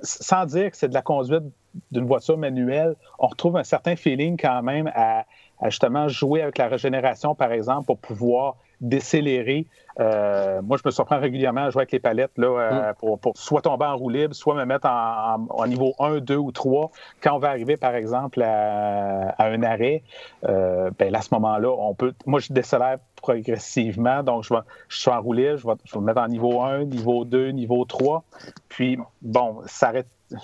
[0.02, 1.44] sans dire que c'est de la conduite
[1.92, 5.24] d'une voiture manuelle, on retrouve un certain feeling quand même à,
[5.66, 9.66] justement jouer avec la régénération, par exemple, pour pouvoir décélérer.
[10.00, 13.18] Euh, moi, je me surprends régulièrement à jouer avec les palettes là, euh, mm.
[13.18, 16.90] pour, soit tomber en roue libre, soit me mettre en, niveau 1, 2 ou 3.
[17.22, 20.02] Quand on va arriver, par exemple, à, un arrêt,
[20.48, 22.14] euh, ben, à ce moment-là, on peut.
[22.26, 24.22] Moi, je décélère progressivement.
[24.22, 26.84] Donc, je, vais, je suis en je vais, je vais me mettre en niveau 1,
[26.84, 28.24] niveau 2, niveau 3.
[28.68, 29.92] Puis, bon, ça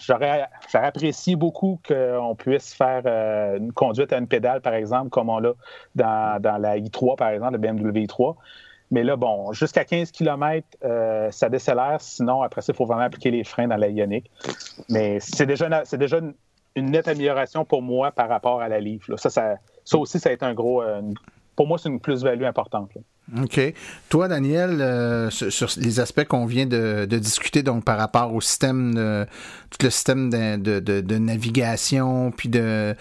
[0.01, 5.29] j'aurais apprécié beaucoup qu'on puisse faire euh, une conduite à une pédale, par exemple, comme
[5.29, 5.53] on l'a
[5.95, 8.35] dans, la i3, par exemple, le BMW i3.
[8.93, 12.01] Mais là, bon, jusqu'à 15 km, euh, ça décélère.
[12.01, 14.31] Sinon, après ça, il faut vraiment appliquer les freins dans la ionique.
[14.89, 19.17] Mais c'est déjà, une, déjà une, nette amélioration pour moi par rapport à la livre.
[19.17, 19.59] Ça, ça,
[19.95, 20.83] aussi, ça a été un gros.
[20.83, 21.03] Euh,
[21.57, 22.91] pour moi, c'est une plus-value importante.
[23.43, 23.75] OK.
[24.09, 28.95] Toi, Daniel, euh, sur, les aspects qu'on vient de, discuter, donc par rapport au système,
[28.95, 29.27] de,
[29.71, 32.95] tout le système de, navigation, puis de,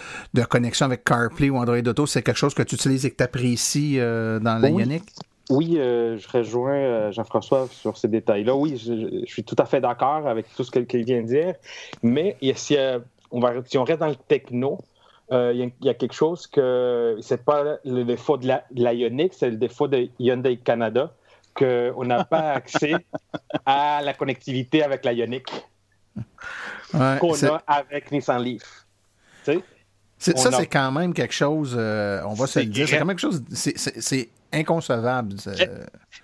[0.49, 3.23] connexion avec CarPlay ou Android Auto, c'est quelque chose que tu utilises et que tu
[3.23, 5.01] apprécies euh, dans la oui.
[5.51, 8.55] Oui, euh, je rejoins Jean-François sur ces détails-là.
[8.55, 11.53] Oui, je, suis tout à fait d'accord avec tout ce qu'il vient de dire.
[12.01, 12.75] Mais si,
[13.29, 14.94] on va, si on reste dans le techno, euh,
[15.31, 19.88] il y, a quelque chose que c'est pas le défaut de l'Ioniq, c'est le défaut
[19.88, 21.13] de Hyundai Canada,
[21.55, 22.93] qu'on n'a pas accès
[23.65, 25.45] à la connectivité avec l'Ioniq
[27.19, 28.85] qu'on a avec Nissan Leaf.
[30.17, 33.17] ça, c'est quand même quelque chose, euh, on va se le dire, c'est quand même
[33.17, 35.35] quelque chose, c'est inconcevable.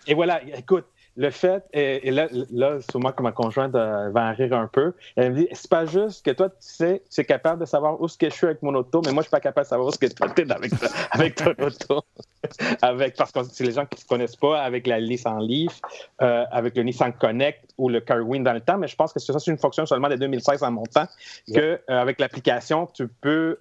[0.07, 0.85] et, voilà, écoute,
[1.17, 4.93] le fait, et, là, là, sûrement que ma conjointe euh, va en rire un peu,
[5.17, 8.01] elle me dit c'est pas juste que toi, tu sais, tu es capable de savoir
[8.01, 9.69] où ce que je suis avec mon auto, mais moi, je suis pas capable de
[9.69, 10.71] savoir où ce que toi, tu es avec,
[11.11, 12.01] avec ton auto.
[12.81, 15.79] avec, parce que c'est les gens qui ne connaissent pas avec la Nissan Leaf,
[16.21, 19.19] euh, avec le Nissan Connect ou le CarWin dans le temps, mais je pense que
[19.19, 21.05] ça, c'est une fonction seulement de 2016 en montant,
[21.53, 23.57] que euh, avec l'application, tu peux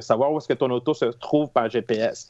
[0.00, 2.28] savoir où est-ce que ton auto se trouve par GPS.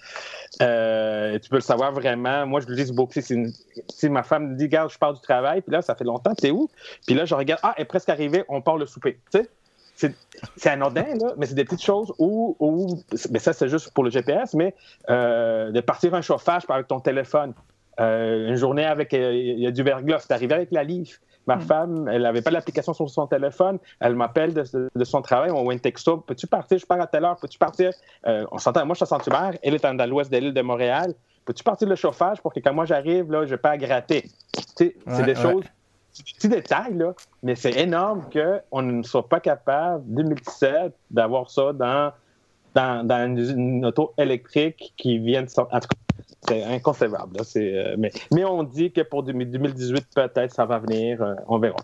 [0.53, 2.47] tu peux le savoir vraiment.
[2.47, 3.21] Moi, je le dis beaucoup.
[3.21, 6.35] Si ma femme me dit, regarde, je pars du travail, puis là, ça fait longtemps,
[6.35, 6.70] t'es où?
[7.07, 9.18] Puis là, je regarde, ah, elle est presque arrivée, on part le souper.
[9.33, 9.48] Tu sais?
[10.57, 14.02] C'est anodin, là, mais c'est des petites choses où, où mais ça, c'est juste pour
[14.02, 14.74] le GPS, mais
[15.09, 17.54] euh, de partir un chauffage avec ton téléphone.
[18.00, 21.12] Euh, une journée avec, euh, il y a du verglas, c'est arrivé avec la livre.
[21.46, 21.61] Ma hmm.
[21.61, 23.78] femme, elle n'avait pas l'application sur son téléphone.
[24.00, 25.50] Elle m'appelle de, son travail.
[25.50, 26.16] On voit un texto.
[26.16, 26.78] Peux-tu partir?
[26.78, 27.37] Je pars à telle heure.
[27.37, 27.92] Peux-tu partir?
[28.24, 28.87] on s'entend.
[28.87, 29.59] Moi, je suis à Saint-Hubert.
[29.62, 32.72] Elle est dans l'ouest de l'île de Montréal peux-tu partir le chauffage pour que quand
[32.72, 34.30] moi j'arrive, là, je n'ai pas à gratter?
[34.76, 35.64] c'est des choses,
[36.16, 41.72] des petits détails, là, mais c'est énorme qu'on ne soit pas capable, 2017, d'avoir ça
[41.72, 42.12] dans,
[42.74, 45.76] dans, dans une, auto électrique qui vient de sortir.
[45.76, 46.04] En tout cas,
[46.48, 47.38] c'est inconcevable.
[47.57, 51.22] Euh, mais, mais on dit que pour 2018, peut-être, ça va venir.
[51.22, 51.76] Euh, on verra.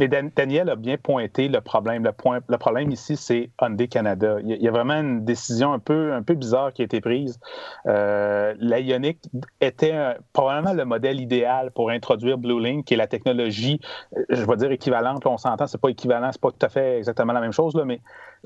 [0.00, 2.04] Et Daniel a bien pointé le problème.
[2.04, 4.38] Le, point, le problème ici, c'est Hyundai Canada.
[4.42, 7.38] Il y, a, vraiment une décision un peu, un peu bizarre qui a été prise.
[7.86, 9.18] Euh, la Ioniq
[9.60, 9.94] était
[10.32, 13.80] probablement le modèle idéal pour introduire Blue Link, qui est la technologie,
[14.28, 15.26] je vais dire équivalente.
[15.26, 17.84] on s'entend, c'est pas équivalent, c'est pas tout à fait exactement la même chose, là,
[17.84, 18.00] mais,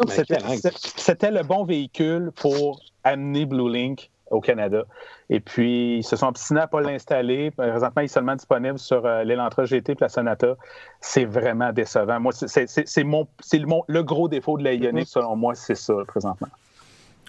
[0.07, 4.85] c'était le bon véhicule pour amener Blue Link au Canada.
[5.31, 7.51] Et puis, ils se sont obstinés à ne pas l'installer.
[7.51, 10.57] Présentement, il est seulement disponible sur euh, l'Elantra GT et la Sonata.
[11.01, 12.21] C'est vraiment décevant.
[12.21, 15.11] Moi, c'est mon, le, le gros défaut de la Ioniq, mm-hmm.
[15.11, 16.49] selon moi, c'est ça, présentement.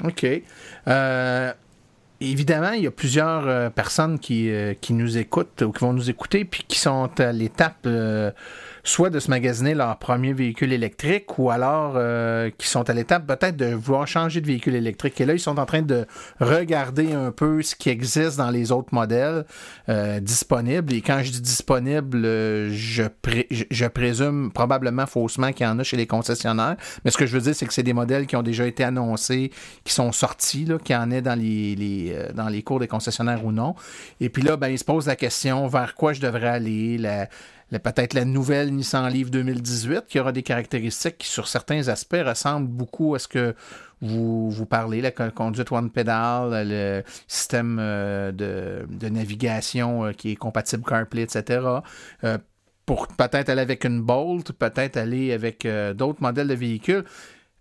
[0.04, 0.26] OK.
[0.88, 1.54] Euh,
[2.22, 6.46] évidemment, il y a plusieurs personnes qui, qui nous écoutent ou qui vont nous écouter,
[6.46, 7.88] puis qui sont à l'étape
[8.84, 13.28] soit de se magasiner leur premier véhicule électrique ou alors euh, qui sont à l'étape
[13.28, 15.20] peut-être de vouloir changer de véhicule électrique.
[15.22, 16.06] Et là, ils sont en train de
[16.40, 19.46] regarder un peu ce qui existe dans les autres modèles
[19.90, 20.94] euh, disponibles.
[20.94, 25.98] Et quand je dis disponible, euh, je, présume probablement faussement qu'il y en a chez
[25.98, 26.78] les concessionnaires.
[27.04, 28.84] Mais ce que je veux dire, c'est que c'est des modèles qui ont déjà été
[28.84, 29.52] annoncés,
[29.84, 33.44] qui sont sortis, là, qu'il y en ait dans les, dans les cours des concessionnaires
[33.46, 33.76] ou non.
[34.20, 36.98] Et puis là, ben, ils se posent la question vers quoi je devrais aller.
[37.78, 42.68] Peut-être la nouvelle Nissan Leaf 2018 qui aura des caractéristiques qui, sur certains aspects, ressemblent
[42.68, 43.54] beaucoup à ce que
[44.02, 50.36] vous, vous parlez, la conduite one pedal, le système euh, de, navigation euh, qui est
[50.36, 51.68] compatible CarPlay, etc.
[52.24, 52.38] Euh,
[52.86, 57.04] pour peut-être aller avec une Bolt, peut-être aller avec d'autres modèles de véhicules.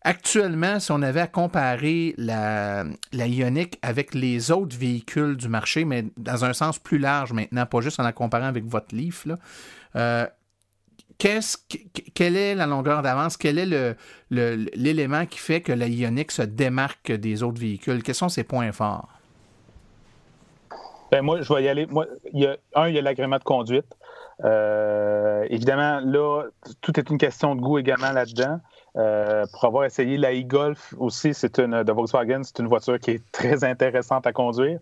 [0.03, 5.85] Actuellement, si on avait à comparer la, la Ioniq avec les autres véhicules du marché,
[5.85, 9.27] mais dans un sens plus large maintenant, pas juste en la comparant avec votre Leaf,
[9.27, 9.35] là,
[9.97, 10.27] euh,
[11.19, 13.37] quelle est la longueur d'avance?
[13.37, 13.97] Quel est
[14.31, 18.05] l'élément qui fait que la Ioniq se démarque des autres véhicules?
[18.05, 19.09] Quels sont ses points forts?
[21.11, 21.89] Ben moi, je vais y aller.
[22.75, 23.97] Un, il y a l'agrément de conduite.
[24.45, 26.45] Euh, évidemment, là,
[26.83, 28.61] tout est une question de goût également là-dedans.
[28.99, 33.13] Euh, pour avoir essayé la e-Golf aussi, c'est une de Volkswagen, c'est une voiture qui
[33.13, 34.81] est très intéressante à conduire.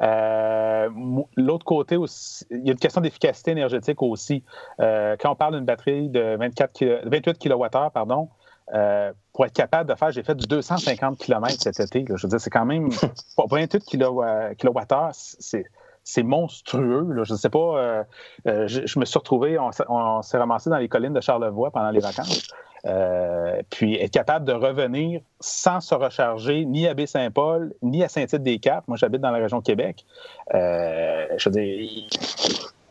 [0.00, 0.88] Euh,
[1.36, 4.42] l'autre côté aussi, il y a une question d'efficacité énergétique aussi.
[4.80, 8.28] Euh, quand on parle d'une batterie de 24 28 kWh, pardon,
[8.74, 12.04] euh, pour être capable de faire, j'ai fait du 250 km cet été.
[12.08, 12.88] Je veux dire, c'est quand même
[13.38, 15.66] 28 kWh, c'est
[16.04, 17.22] c'est monstrueux.
[17.22, 18.04] Je ne sais pas,
[18.44, 22.00] je, me suis retrouvé, on, on s'est ramassé dans les collines de Charlevoix pendant les
[22.00, 22.48] vacances.
[22.84, 28.88] Euh, puis être capable de revenir sans se recharger ni à Baie-Saint-Paul, ni à Saint-Tite-des-Caps.
[28.88, 30.04] Moi, j'habite dans la région Québec.
[30.52, 31.54] Euh, je veux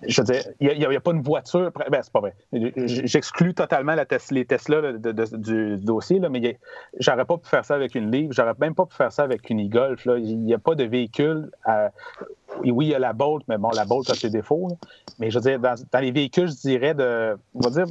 [0.08, 1.72] je veux dire, il n'y a, pas une voiture.
[1.90, 2.36] Ben, c'est pas vrai.
[2.52, 6.58] J'exclus totalement la les Tesla du dossier, là, mais
[7.00, 9.50] j'aurais pas pu faire ça avec une Leaf, j'aurais même pas pu faire ça avec
[9.50, 10.06] une e-Golf.
[10.18, 11.52] Il n'y a pas de véhicule.
[12.66, 14.68] Oui, il y a la Bolt, mais bon, la Bolt a ses défauts.
[15.20, 17.86] Mais je veux dire, dans, les véhicules, je dirais de, on va dire,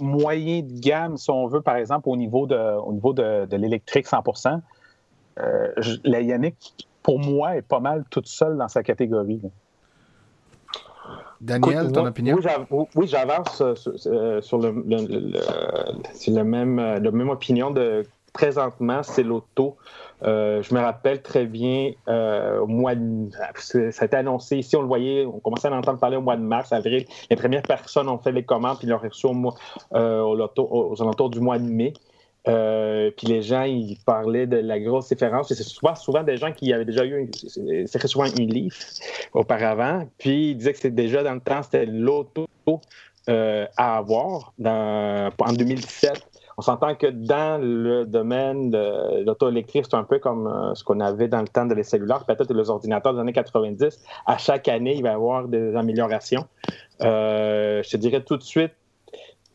[0.00, 4.06] moyen de gamme, si on veut, par exemple, au niveau de, au niveau de, l'électrique
[4.06, 4.60] 100%
[5.38, 5.68] euh,
[6.04, 6.56] la Yannick,
[7.02, 9.40] pour moi, est pas mal toute seule dans sa catégorie.
[11.40, 12.38] Daniel, ton opinion?
[12.94, 13.74] Oui, j'avance euh,
[14.06, 19.76] euh, sur, le, le, même, euh, la même opinion de présentement, c'est l'auto.
[20.22, 23.30] je me rappelle très bien au mois de.
[23.62, 26.22] Ça a été annoncé ici, on le voyait, on commençait à en entendre parler au
[26.22, 27.06] mois de mars, avril.
[27.30, 29.32] Les premières personnes ont fait les commandes puis ils l'ont reçu au
[29.92, 31.94] aux alentours du mois de mai.
[32.48, 35.48] Euh, puis les gens, ils parlaient de la grosse différence.
[35.48, 38.84] C'est souvent, souvent des gens qui avaient déjà eu, c'est souvent une Leaf
[39.32, 40.08] auparavant.
[40.18, 42.46] Puis ils disaient que c'est déjà dans le temps, c'était l'auto
[43.28, 46.12] euh, à avoir en 2017.
[46.58, 50.84] On s'entend que dans le domaine de l'auto électrique, c'est un peu comme euh, ce
[50.84, 54.00] qu'on avait dans le temps de les cellulaires, peut-être les ordinateurs des années 90.
[54.24, 56.46] À chaque année, il va y avoir des améliorations.
[57.00, 58.72] je te dirais tout de suite,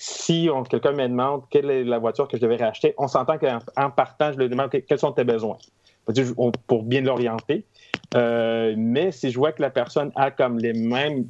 [0.01, 3.91] si quelqu'un me demande quelle est la voiture que je devrais racheter, on s'entend qu'en
[3.91, 5.59] partant, je lui demande quels sont tes besoins
[6.65, 7.63] pour bien l'orienter.
[8.15, 11.25] Euh, mais si je vois que la personne a comme les mêmes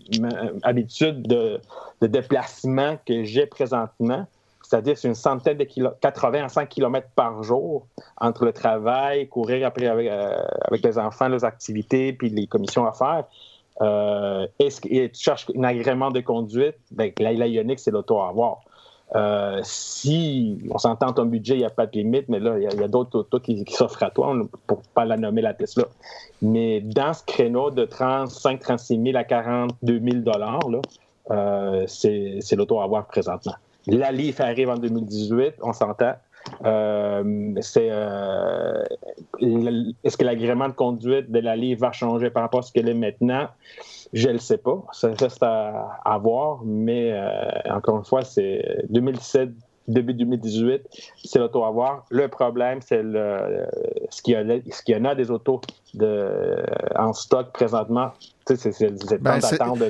[0.64, 1.60] habitudes de,
[2.02, 4.26] déplacement que j'ai présentement,
[4.64, 7.86] c'est-à-dire c'est une centaine de kilomètres, 80 à 100 km par jour
[8.22, 10.42] entre le travail, courir après avec, euh,
[10.82, 13.26] les enfants, les activités, puis les commissions à faire,
[13.82, 16.76] euh, est-ce que tu cherches un agrément de conduite?
[16.91, 17.46] Ben, la,
[17.78, 18.62] c'est l'auto à avoir.
[19.13, 22.63] Euh, si on s'entend ton budget, il n'y a pas de limite, mais là, il
[22.63, 24.34] y a, d'autres autos qui, s'offrent à toi,
[24.67, 25.86] pour ne pas la nommer la Tesla.
[26.41, 30.60] Mais dans ce créneau de 35, 36 000 à 42 000 là,
[31.32, 33.56] euh, c'est, l'auto à avoir présentement.
[33.88, 36.13] La Leaf arrive en 2018, on s'entend.
[36.66, 38.84] Euh, euh,
[40.04, 42.90] est-ce que l'agrément de conduite de la Leaf va changer par rapport à ce qu'elle
[42.90, 43.48] est maintenant?
[44.14, 44.84] Je ne le sais pas.
[44.92, 47.32] Ça reste à, voir, mais euh,
[47.70, 49.50] encore une fois, c'est 2017,
[49.88, 50.82] début 2018,
[51.24, 52.06] c'est l'auto à voir.
[52.10, 54.34] Le problème, c'est ce qu'il
[54.88, 55.62] y, en a des autos
[55.94, 56.64] de,
[56.96, 58.14] en stock présentement
[59.22, 59.40] ben,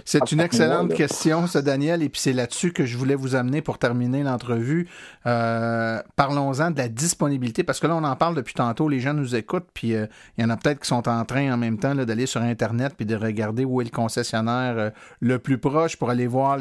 [0.05, 3.61] c'est une excellente question, ça, Daniel, et puis c'est là-dessus que je voulais vous amener
[3.61, 4.89] pour terminer l'entrevue.
[5.25, 9.13] Euh, parlons-en de la disponibilité, parce que là, on en parle depuis tantôt, les gens
[9.13, 10.05] nous écoutent, puis euh,
[10.37, 12.93] il y en a peut-être qui sont en train en même temps d'aller sur Internet
[12.95, 16.57] puis de regarder où est le concessionnaire euh, le plus proche pour aller voir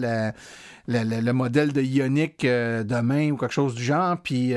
[0.87, 4.55] le modèle de Ioniq demain ou quelque chose du genre, puis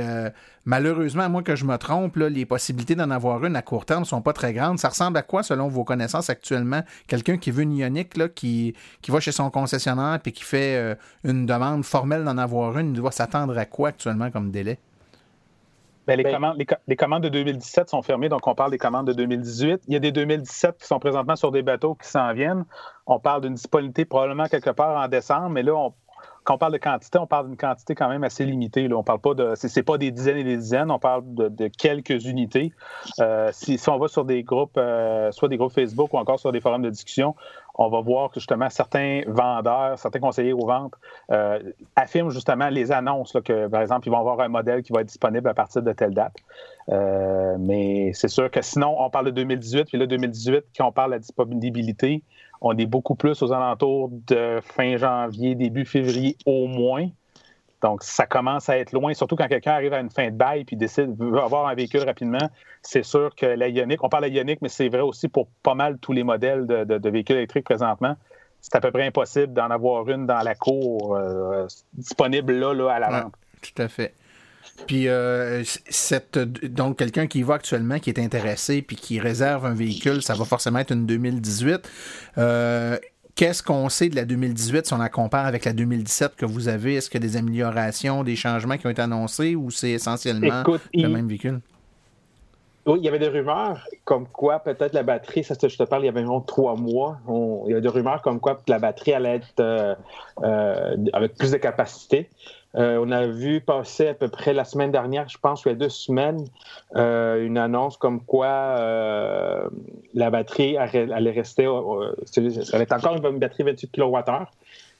[0.65, 4.01] malheureusement, à moins que je me trompe, les possibilités d'en avoir une à court terme
[4.01, 4.79] ne sont pas très grandes.
[4.79, 6.81] Ça ressemble à quoi, selon vos connaissances actuellement?
[7.07, 10.75] Quelqu'un qui veut une ionique, là, qui, qui va chez son concessionnaire et qui fait
[10.75, 14.79] euh, une demande formelle d'en avoir une, il doit s'attendre à quoi actuellement comme délai?
[16.05, 19.07] Ben, les, ben- commandes, les, commandes de 2017 sont fermées, donc on parle des commandes
[19.07, 19.83] de 2018.
[19.87, 22.65] Il y a des 2017 qui sont présentement sur des bateaux qui s'en viennent.
[23.05, 25.93] On parle d'une disponibilité probablement quelque part en décembre, mais là, on,
[26.43, 28.87] quand on parle de quantité, on parle d'une quantité quand même assez limitée.
[28.87, 28.97] Là.
[28.97, 29.53] On parle pas de.
[29.55, 32.73] C'est pas des dizaines et des dizaines, on parle de, quelques unités.
[33.19, 36.51] Euh, si, on va sur des groupes, euh, soit des groupes Facebook ou encore sur
[36.51, 37.35] des forums de discussion,
[37.75, 40.93] on va voir que justement certains vendeurs, certains conseillers aux ventes
[41.31, 41.59] euh,
[41.95, 45.07] affirment justement les annonces que, par exemple, ils vont avoir un modèle qui va être
[45.07, 46.35] disponible à partir de telle date.
[47.59, 51.11] mais c'est sûr que sinon, on parle de 2018, puis là, 2018, quand on parle
[51.11, 52.21] de la disponibilité,
[52.63, 57.09] on est beaucoup plus aux alentours de fin janvier, début février au moins.
[57.81, 60.63] Donc, ça commence à être loin, surtout quand quelqu'un arrive à une fin de bail
[60.63, 62.49] puis décide veut avoir un véhicule rapidement.
[62.81, 65.75] C'est sûr que la Ioniq, on parle de Ioniq, mais c'est vrai aussi pour pas
[65.75, 68.15] mal tous les modèles de, véhicules électriques présentement.
[68.61, 72.91] C'est à peu près impossible d'en avoir une dans la cour euh, disponible là, là,
[72.91, 73.33] à la vente.
[73.61, 74.13] tout à fait.
[74.87, 79.65] Puis, euh, cette, donc, quelqu'un qui y va actuellement, qui est intéressé, puis qui réserve
[79.65, 81.89] un véhicule, ça va forcément être une 2018.
[82.37, 82.97] Euh,
[83.35, 86.67] qu'est-ce qu'on sait de la 2018 si on la compare avec la 2017 que vous
[86.67, 86.95] avez?
[86.95, 90.63] Est-ce qu'il y a des améliorations, des changements qui ont été annoncés ou c'est essentiellement
[90.93, 91.61] le même véhicule?
[92.85, 96.03] Oui, il y avait des rumeurs comme quoi peut-être la batterie, ça je te parle
[96.03, 97.19] il y avait environ trois mois,
[97.65, 99.95] il y avait des rumeurs comme quoi la batterie allait être
[100.41, 102.29] euh, avec plus de capacité.
[102.75, 105.71] Euh, on a vu passer à peu près la semaine dernière, je pense, il y
[105.71, 106.47] a deux semaines,
[106.95, 109.69] euh, une annonce comme quoi euh,
[110.15, 114.45] la batterie allait rester, allait être encore une batterie 28 kWh.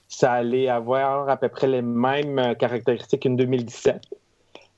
[0.08, 4.02] Ça allait avoir à peu près les mêmes caractéristiques qu'une 2017.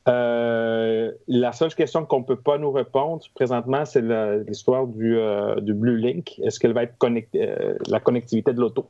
[0.07, 4.03] La seule question qu'on ne peut pas nous répondre présentement, c'est
[4.47, 5.17] l'histoire du,
[5.61, 6.39] du, Blue Link.
[6.43, 7.53] Est-ce qu'elle va être connectée,
[7.87, 8.85] la connectivité de l'auto?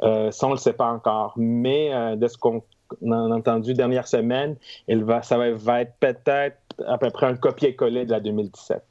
[0.00, 1.34] ça, on ne le sait pas encore.
[1.36, 2.62] Mais de ce qu'on
[3.02, 4.56] on a entendu dernière semaine,
[4.88, 6.56] il va, ça va, être peut-être
[6.86, 8.82] à peu près un copier-coller de la 2017.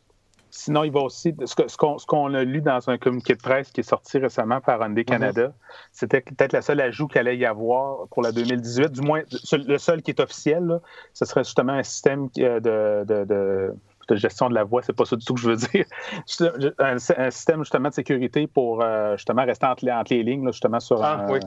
[0.51, 1.35] Sinon, il va aussi.
[1.45, 5.01] Ce qu'on a lu dans un communiqué de presse qui est sorti récemment par Hyundai
[5.01, 5.05] mhm.
[5.05, 5.53] Canada,
[5.91, 8.91] c'était peut-être le seul ajout qu'il allait y avoir pour la 2018.
[8.91, 9.21] Du moins,
[9.51, 10.79] le seul qui est officiel,
[11.13, 13.73] ce serait justement un système euh, de de
[14.16, 15.86] gestion de la voix, c'est pas ça du tout que je veux dire.
[16.80, 16.97] Un,
[17.30, 21.03] système justement de sécurité pour euh, justement rester entre les, lignes, justement sur.
[21.03, 21.39] Ah, oui.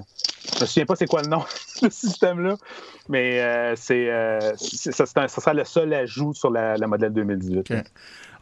[0.57, 1.39] Je me souviens pas c'est quoi le nom
[1.83, 2.57] de ce système-là,
[3.09, 7.73] mais euh, c'est, euh, ça, sera le seul ajout sur la, modèle 2018.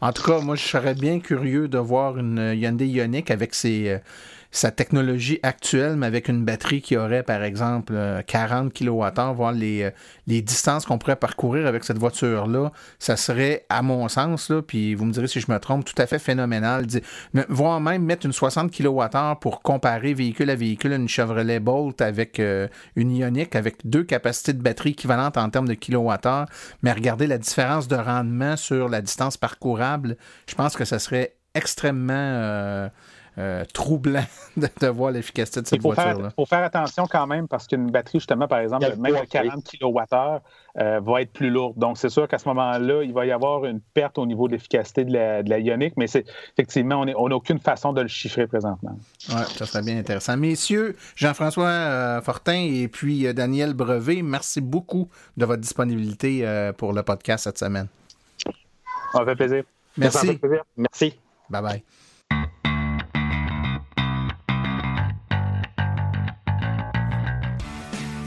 [0.01, 3.99] En tout cas, moi, je serais bien curieux de voir une Hyundai Ioniq avec ses
[4.51, 7.93] sa technologie actuelle, mais avec une batterie qui aurait, par exemple,
[8.27, 9.91] 40 kWh, voir les, euh,
[10.27, 14.93] les distances qu'on pourrait parcourir avec cette voiture-là, ça serait, à mon sens, là, puis
[14.93, 16.85] vous me direz si je me trompe, tout à fait phénoménal.
[17.47, 22.39] Voire même mettre une 60 kWh pour comparer véhicule à véhicule, une Chevrolet Bolt avec
[22.39, 26.45] euh, une Ioniq, avec deux capacités de batterie équivalentes en termes de kWh,
[26.81, 31.35] mais regarder la différence de rendement sur la distance parcourable, je pense que ça serait
[31.55, 32.13] extrêmement...
[32.13, 32.89] Euh,
[33.37, 34.25] euh, troublant
[34.57, 36.29] de, voir l'efficacité de cette voiture-là.
[36.31, 39.63] Il faut faire attention quand même parce qu'une batterie, justement, par exemple, même à 40
[39.63, 40.39] kWh,
[40.75, 41.77] va être plus lourde.
[41.77, 44.53] Donc, c'est sûr qu'à ce moment-là, il va y avoir une perte au niveau de
[44.53, 48.47] l'efficacité de la, de Ioniq, mais c'est effectivement, on n'a aucune façon de le chiffrer
[48.47, 48.97] présentement.
[49.29, 50.35] Oui, ça serait bien intéressant.
[50.37, 56.93] Messieurs, Jean-François euh, Fortin et puis euh, Daniel Brevet, merci beaucoup de votre disponibilité pour
[56.93, 57.87] le podcast cette semaine.
[59.11, 59.63] Ça fait plaisir.
[59.97, 60.39] Merci.
[60.77, 61.19] Merci.
[61.49, 61.83] Bye bye.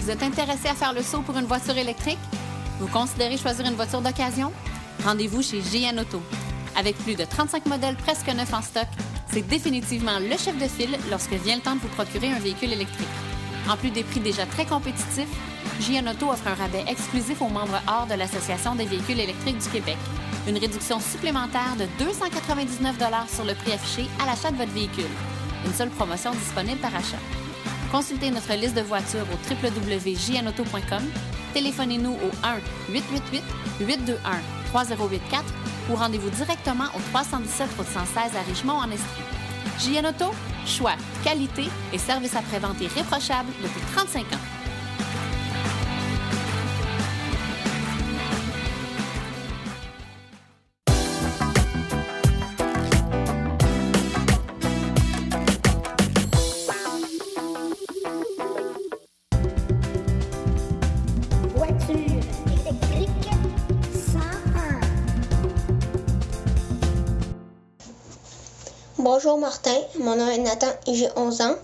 [0.04, 2.18] Vous êtes intéressé à faire le saut pour une voiture électrique?
[2.78, 4.52] Vous considérez choisir une voiture d'occasion?
[5.02, 6.20] Rendez-vous chez GN Auto.
[6.76, 8.86] Avec plus de 35 modèles presque neufs en stock,
[9.32, 12.74] c'est définitivement le chef de file lorsque vient le temps de vous procurer un véhicule
[12.74, 13.08] électrique.
[13.66, 15.30] En plus des prix déjà très compétitifs,
[15.80, 19.68] JN Auto offre un rabais exclusif aux membres hors de l'Association des véhicules électriques du
[19.70, 19.96] Québec.
[20.46, 22.96] Une réduction supplémentaire de 299
[23.34, 25.08] sur le prix affiché à l'achat de votre véhicule.
[25.64, 27.43] Une seule promotion disponible par achat.
[27.94, 31.04] Consultez notre liste de voitures au www.jnauto.com.
[31.52, 32.30] Téléphonez-nous au
[34.74, 35.44] 1-888-821-3084
[35.88, 39.22] ou rendez-vous directement au 317 route 116 à Richemont en Estrie.
[39.78, 40.34] JN Auto,
[40.66, 44.53] choix, qualité et service après-vente irréprochable depuis 35 ans.
[70.00, 71.56] Mon nom est Nathan et j'ai 11 ans.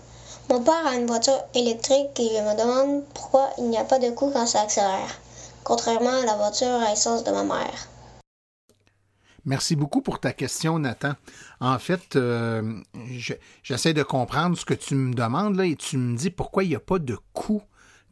[0.48, 3.98] Mon père a une voiture électrique et je me demande pourquoi il n'y a pas
[3.98, 5.18] de coup quand ça accélère,
[5.64, 7.88] contrairement à la voiture à essence de ma mère.
[9.44, 11.12] Merci beaucoup pour ta question, Nathan.
[11.60, 12.80] En fait, euh,
[13.62, 16.76] j'essaie de comprendre ce que tu me demandes et tu me dis pourquoi il n'y
[16.76, 17.62] a pas de coup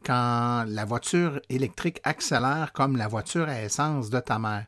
[0.05, 4.65] quand la voiture électrique accélère comme la voiture à essence de ta mère.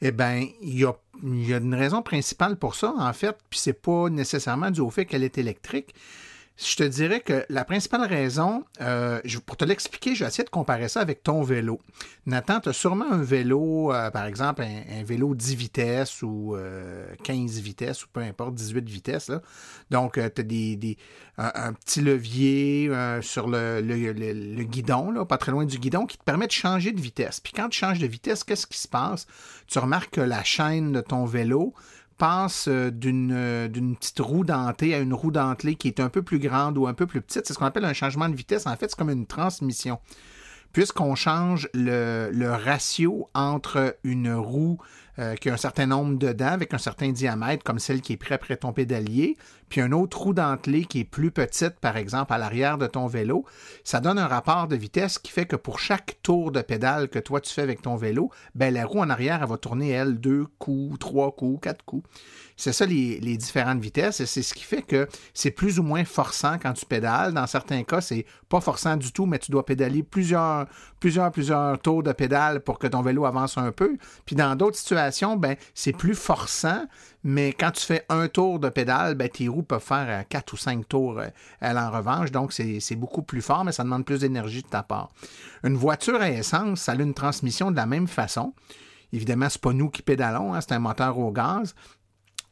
[0.00, 4.08] Eh bien, il y a, une raison principale pour ça, en fait, puis c'est pas
[4.08, 5.94] nécessairement dû au fait qu'elle est électrique,
[6.58, 10.50] je te dirais que la principale raison, euh, pour te l'expliquer, je vais essayer de
[10.50, 11.78] comparer ça avec ton vélo.
[12.26, 16.56] Nathan, tu as sûrement un vélo, euh, par exemple, un, vélo 10 vitesses ou
[17.22, 19.30] 15 euh, vitesses ou peu importe, 18 vitesses.
[19.90, 20.24] Donc, tu as
[21.38, 22.90] un, petit levier
[23.20, 27.38] sur le, guidon, pas très loin du guidon, qui te permet de changer de vitesse.
[27.38, 29.28] Puis quand tu changes de vitesse, qu'est-ce qui se passe?
[29.68, 31.72] Tu remarques que la chaîne de ton vélo
[32.18, 36.22] passe euh, euh, d'une petite roue dentée à une roue dentelée qui est un peu
[36.22, 37.46] plus grande ou un peu plus petite.
[37.46, 38.66] C'est ce qu'on appelle un changement de vitesse.
[38.66, 39.98] En fait, c'est comme une transmission.
[40.72, 44.78] Puisqu'on change le, ratio entre une roue
[45.18, 48.12] euh, qui a un certain nombre de dents avec un certain diamètre, comme celle qui
[48.12, 49.36] est prise après ton pédalier,
[49.68, 53.06] puis un autre roue dentelée qui est plus petite, par exemple, à l'arrière de ton
[53.06, 53.44] vélo,
[53.84, 57.18] ça donne un rapport de vitesse qui fait que pour chaque tour de pédale que
[57.18, 60.18] toi tu fais avec ton vélo, ben, la roue en arrière, elle va tourner, elle,
[60.18, 62.08] deux coups, trois coups, quatre coups.
[62.58, 66.04] C'est ça les, différentes vitesses et c'est ce qui fait que c'est plus ou moins
[66.04, 67.32] forçant quand tu pédales.
[67.32, 70.66] Dans certains cas, c'est pas forçant du tout, mais tu dois pédaler plusieurs,
[70.98, 73.96] plusieurs, plusieurs tours de pédale pour que ton vélo avance un peu.
[74.26, 76.84] Puis dans d'autres situations, ben, c'est plus forçant,
[77.24, 80.52] mais quand tu fais un tour de pédale, ben, tes roues peuvent faire euh, quatre
[80.52, 81.28] ou cinq tours, euh,
[81.60, 82.30] elle en revanche.
[82.30, 85.10] Donc, c'est beaucoup plus fort, mais ça demande plus d'énergie de ta part.
[85.64, 88.54] Une voiture à essence, ça a une transmission de la même façon.
[89.12, 91.74] Évidemment, ce n'est pas nous qui pédalons, hein, c'est un moteur au gaz,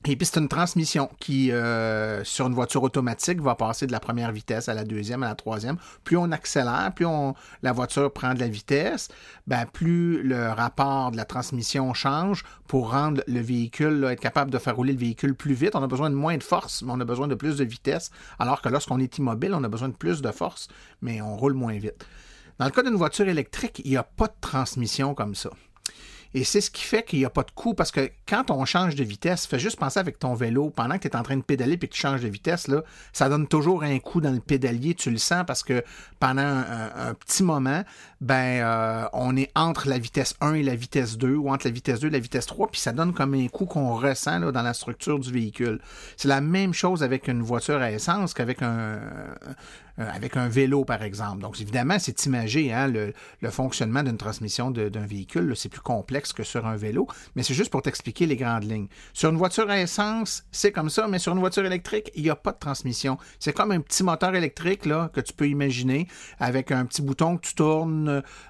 [0.09, 3.99] et puis c'est une transmission qui, euh, sur une voiture automatique, va passer de la
[3.99, 5.79] première vitesse à la deuxième, à la troisième.
[6.05, 9.09] Plus on accélère, plus on, la voiture prend de la vitesse,
[9.47, 14.59] ben, plus le rapport de la transmission change pour rendre le véhicule, être capable de
[14.59, 15.75] faire rouler le véhicule plus vite.
[15.75, 18.11] On a besoin de moins de force, mais on a besoin de plus de vitesse.
[18.39, 20.69] Alors que lorsqu'on est immobile, on a besoin de plus de force,
[21.03, 22.07] mais on roule moins vite.
[22.59, 25.51] Dans le cas d'une voiture électrique, il n'y a pas de transmission comme ça.
[26.37, 28.67] Et c'est ce qui fait qu'il n'y a pas de coup parce que quand on
[28.67, 31.39] change de vitesse, fais juste penser avec ton vélo, pendant que tu es en train
[31.39, 32.83] de pédaler et que tu changes de vitesse, là,
[33.15, 35.83] ça donne toujours un coup dans le pédalier, tu le sens parce que
[36.21, 37.85] pendant un, petit moment,
[38.21, 41.73] ben, euh, on est entre la vitesse 1 et la vitesse 2 ou entre la
[41.73, 44.53] vitesse 2 et la vitesse 3, puis ça donne comme un coup qu'on ressent là,
[44.53, 45.81] dans la structure du véhicule.
[46.17, 49.01] C'est la même chose avec une voiture à essence qu'avec un,
[49.99, 51.41] euh, avec un vélo, par exemple.
[51.41, 53.13] Donc, évidemment, c'est imagé, hein, le,
[53.51, 57.71] fonctionnement d'une transmission d'un véhicule, c'est plus complexe que sur un vélo, mais c'est juste
[57.71, 58.89] pour t'expliquer les grandes lignes.
[59.15, 62.31] Sur une voiture à essence, c'est comme ça, mais sur une voiture électrique, il n'y
[62.31, 63.17] a pas de transmission.
[63.39, 66.09] C'est comme un petit moteur électrique là, que tu peux imaginer,
[66.41, 68.06] avec un petit bouton que tu tournes,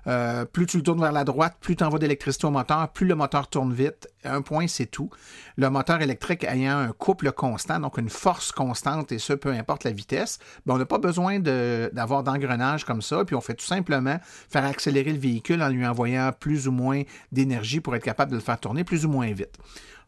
[0.07, 3.07] euh, plus tu le tournes vers la droite, plus tu envoies d'électricité au moteur, plus
[3.07, 4.09] le moteur tourne vite.
[4.24, 5.11] Un point, c'est tout.
[5.57, 9.84] Le moteur électrique ayant un couple constant, donc une force constante, et ce, peu importe
[9.84, 13.66] la vitesse, ben, on n'a pas besoin d'avoir d'engrenage comme ça, puis on fait tout
[13.66, 17.02] simplement faire accélérer le véhicule en lui envoyant plus ou moins
[17.32, 19.57] d'énergie pour être capable de le faire tourner plus ou moins vite.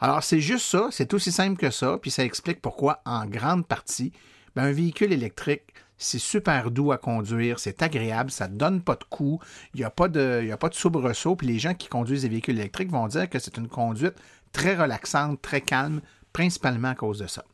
[0.00, 3.66] Alors c'est juste ça, c'est aussi simple que ça, puis ça explique pourquoi en grande
[3.66, 4.12] partie,
[4.54, 8.94] ben, un véhicule électrique, c'est super doux à conduire, c'est agréable, ça ne donne pas
[8.94, 9.44] de coups,
[9.74, 12.28] il n'y a pas de, a pas de soubresaut, puis les gens qui conduisent des
[12.28, 14.14] véhicules électriques vont dire que c'est une conduite
[14.52, 16.00] très relaxante, très calme,
[16.32, 17.44] principalement à cause de ça.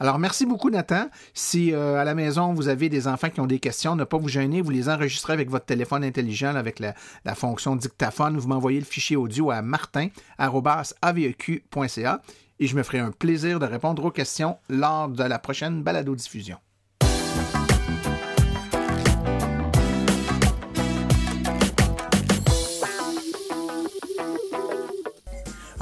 [0.00, 1.08] Alors, merci beaucoup, Nathan.
[1.32, 4.16] Si euh, à la maison, vous avez des enfants qui ont des questions, ne pas
[4.16, 6.94] vous gêner, vous les enregistrez avec votre téléphone intelligent avec la,
[7.36, 8.36] fonction dictaphone.
[8.36, 12.22] Vous m'envoyez le fichier audio à martin.aveq.ca
[12.58, 16.56] et je me ferai un plaisir de répondre aux questions lors de la prochaine balado-diffusion.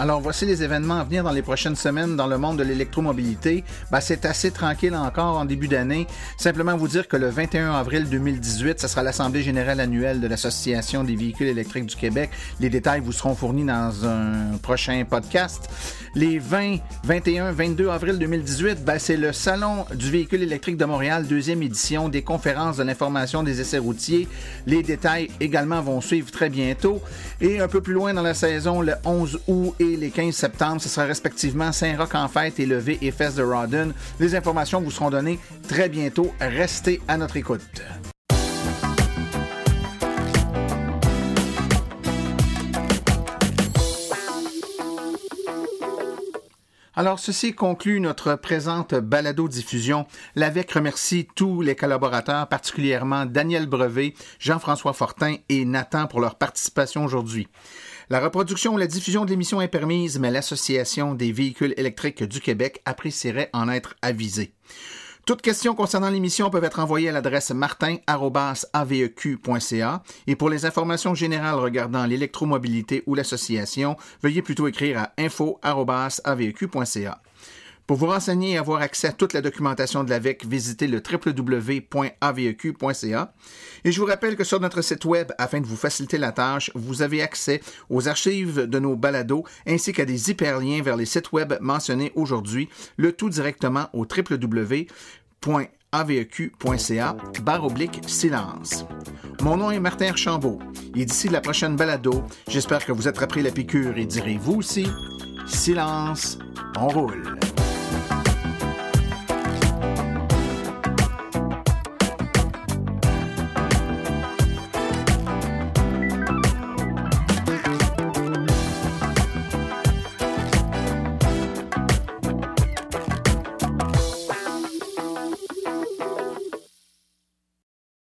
[0.00, 3.64] Alors, voici les événements à venir dans les prochaines semaines dans le monde de l'électromobilité.
[3.90, 6.06] Ben, c'est assez tranquille encore en début d'année.
[6.38, 11.04] Simplement vous dire que le 21 avril 2018, ce sera l'Assemblée générale annuelle de l'Association
[11.04, 12.30] des véhicules électriques du Québec.
[12.60, 15.68] Les détails vous seront fournis dans un prochain podcast.
[16.14, 21.26] Les 20, 21, 22 avril 2018, ben, c'est le Salon du véhicule électrique de Montréal,
[21.26, 24.26] deuxième édition des conférences de l'information des essais routiers.
[24.66, 27.02] Les détails également vont suivre très bientôt.
[27.42, 30.80] Et un peu plus loin dans la saison, le 11 août et les 15 septembre,
[30.80, 33.92] ce sera respectivement Saint-Roch en fête et Levé et Fest de Rawdon.
[34.18, 35.38] Les informations vous seront données
[35.68, 36.32] très bientôt.
[36.40, 37.82] Restez à notre écoute.
[47.00, 50.06] Alors, ceci conclut notre présente balado-diffusion.
[50.34, 57.02] L'AVEC remercie tous les collaborateurs, particulièrement Daniel Brevet, Jean-François Fortin et Nathan pour leur participation
[57.02, 57.48] aujourd'hui.
[58.12, 62.40] La reproduction ou la diffusion de l'émission est permise, mais l'Association des véhicules électriques du
[62.40, 64.52] Québec apprécierait en être avisée.
[65.26, 71.60] Toutes questions concernant l'émission peuvent être envoyées à l'adresse martin.aveq.ca et pour les informations générales
[71.60, 77.22] regardant l'électromobilité ou l'association, veuillez plutôt écrire à info.aveq.ca.
[77.90, 81.82] Pour vous renseigner et avoir accès à toute la documentation de l'AVEC, visitez le www.aveq.ca.
[83.82, 86.70] Et je vous rappelle que sur notre site web, afin de vous faciliter la tâche,
[86.76, 91.32] vous avez accès aux archives de nos balados ainsi qu'à des hyperliens vers les sites
[91.32, 94.86] web mentionnés aujourd'hui, le tout directement au www.aveq.ca
[97.42, 98.84] barre oblique silence.
[99.42, 100.60] Mon nom est Martin Archambault
[100.94, 104.86] et d'ici la prochaine balado, j'espère que vous attraperez la piqûre et direz vous aussi
[105.48, 106.38] silence,
[106.78, 107.36] on roule.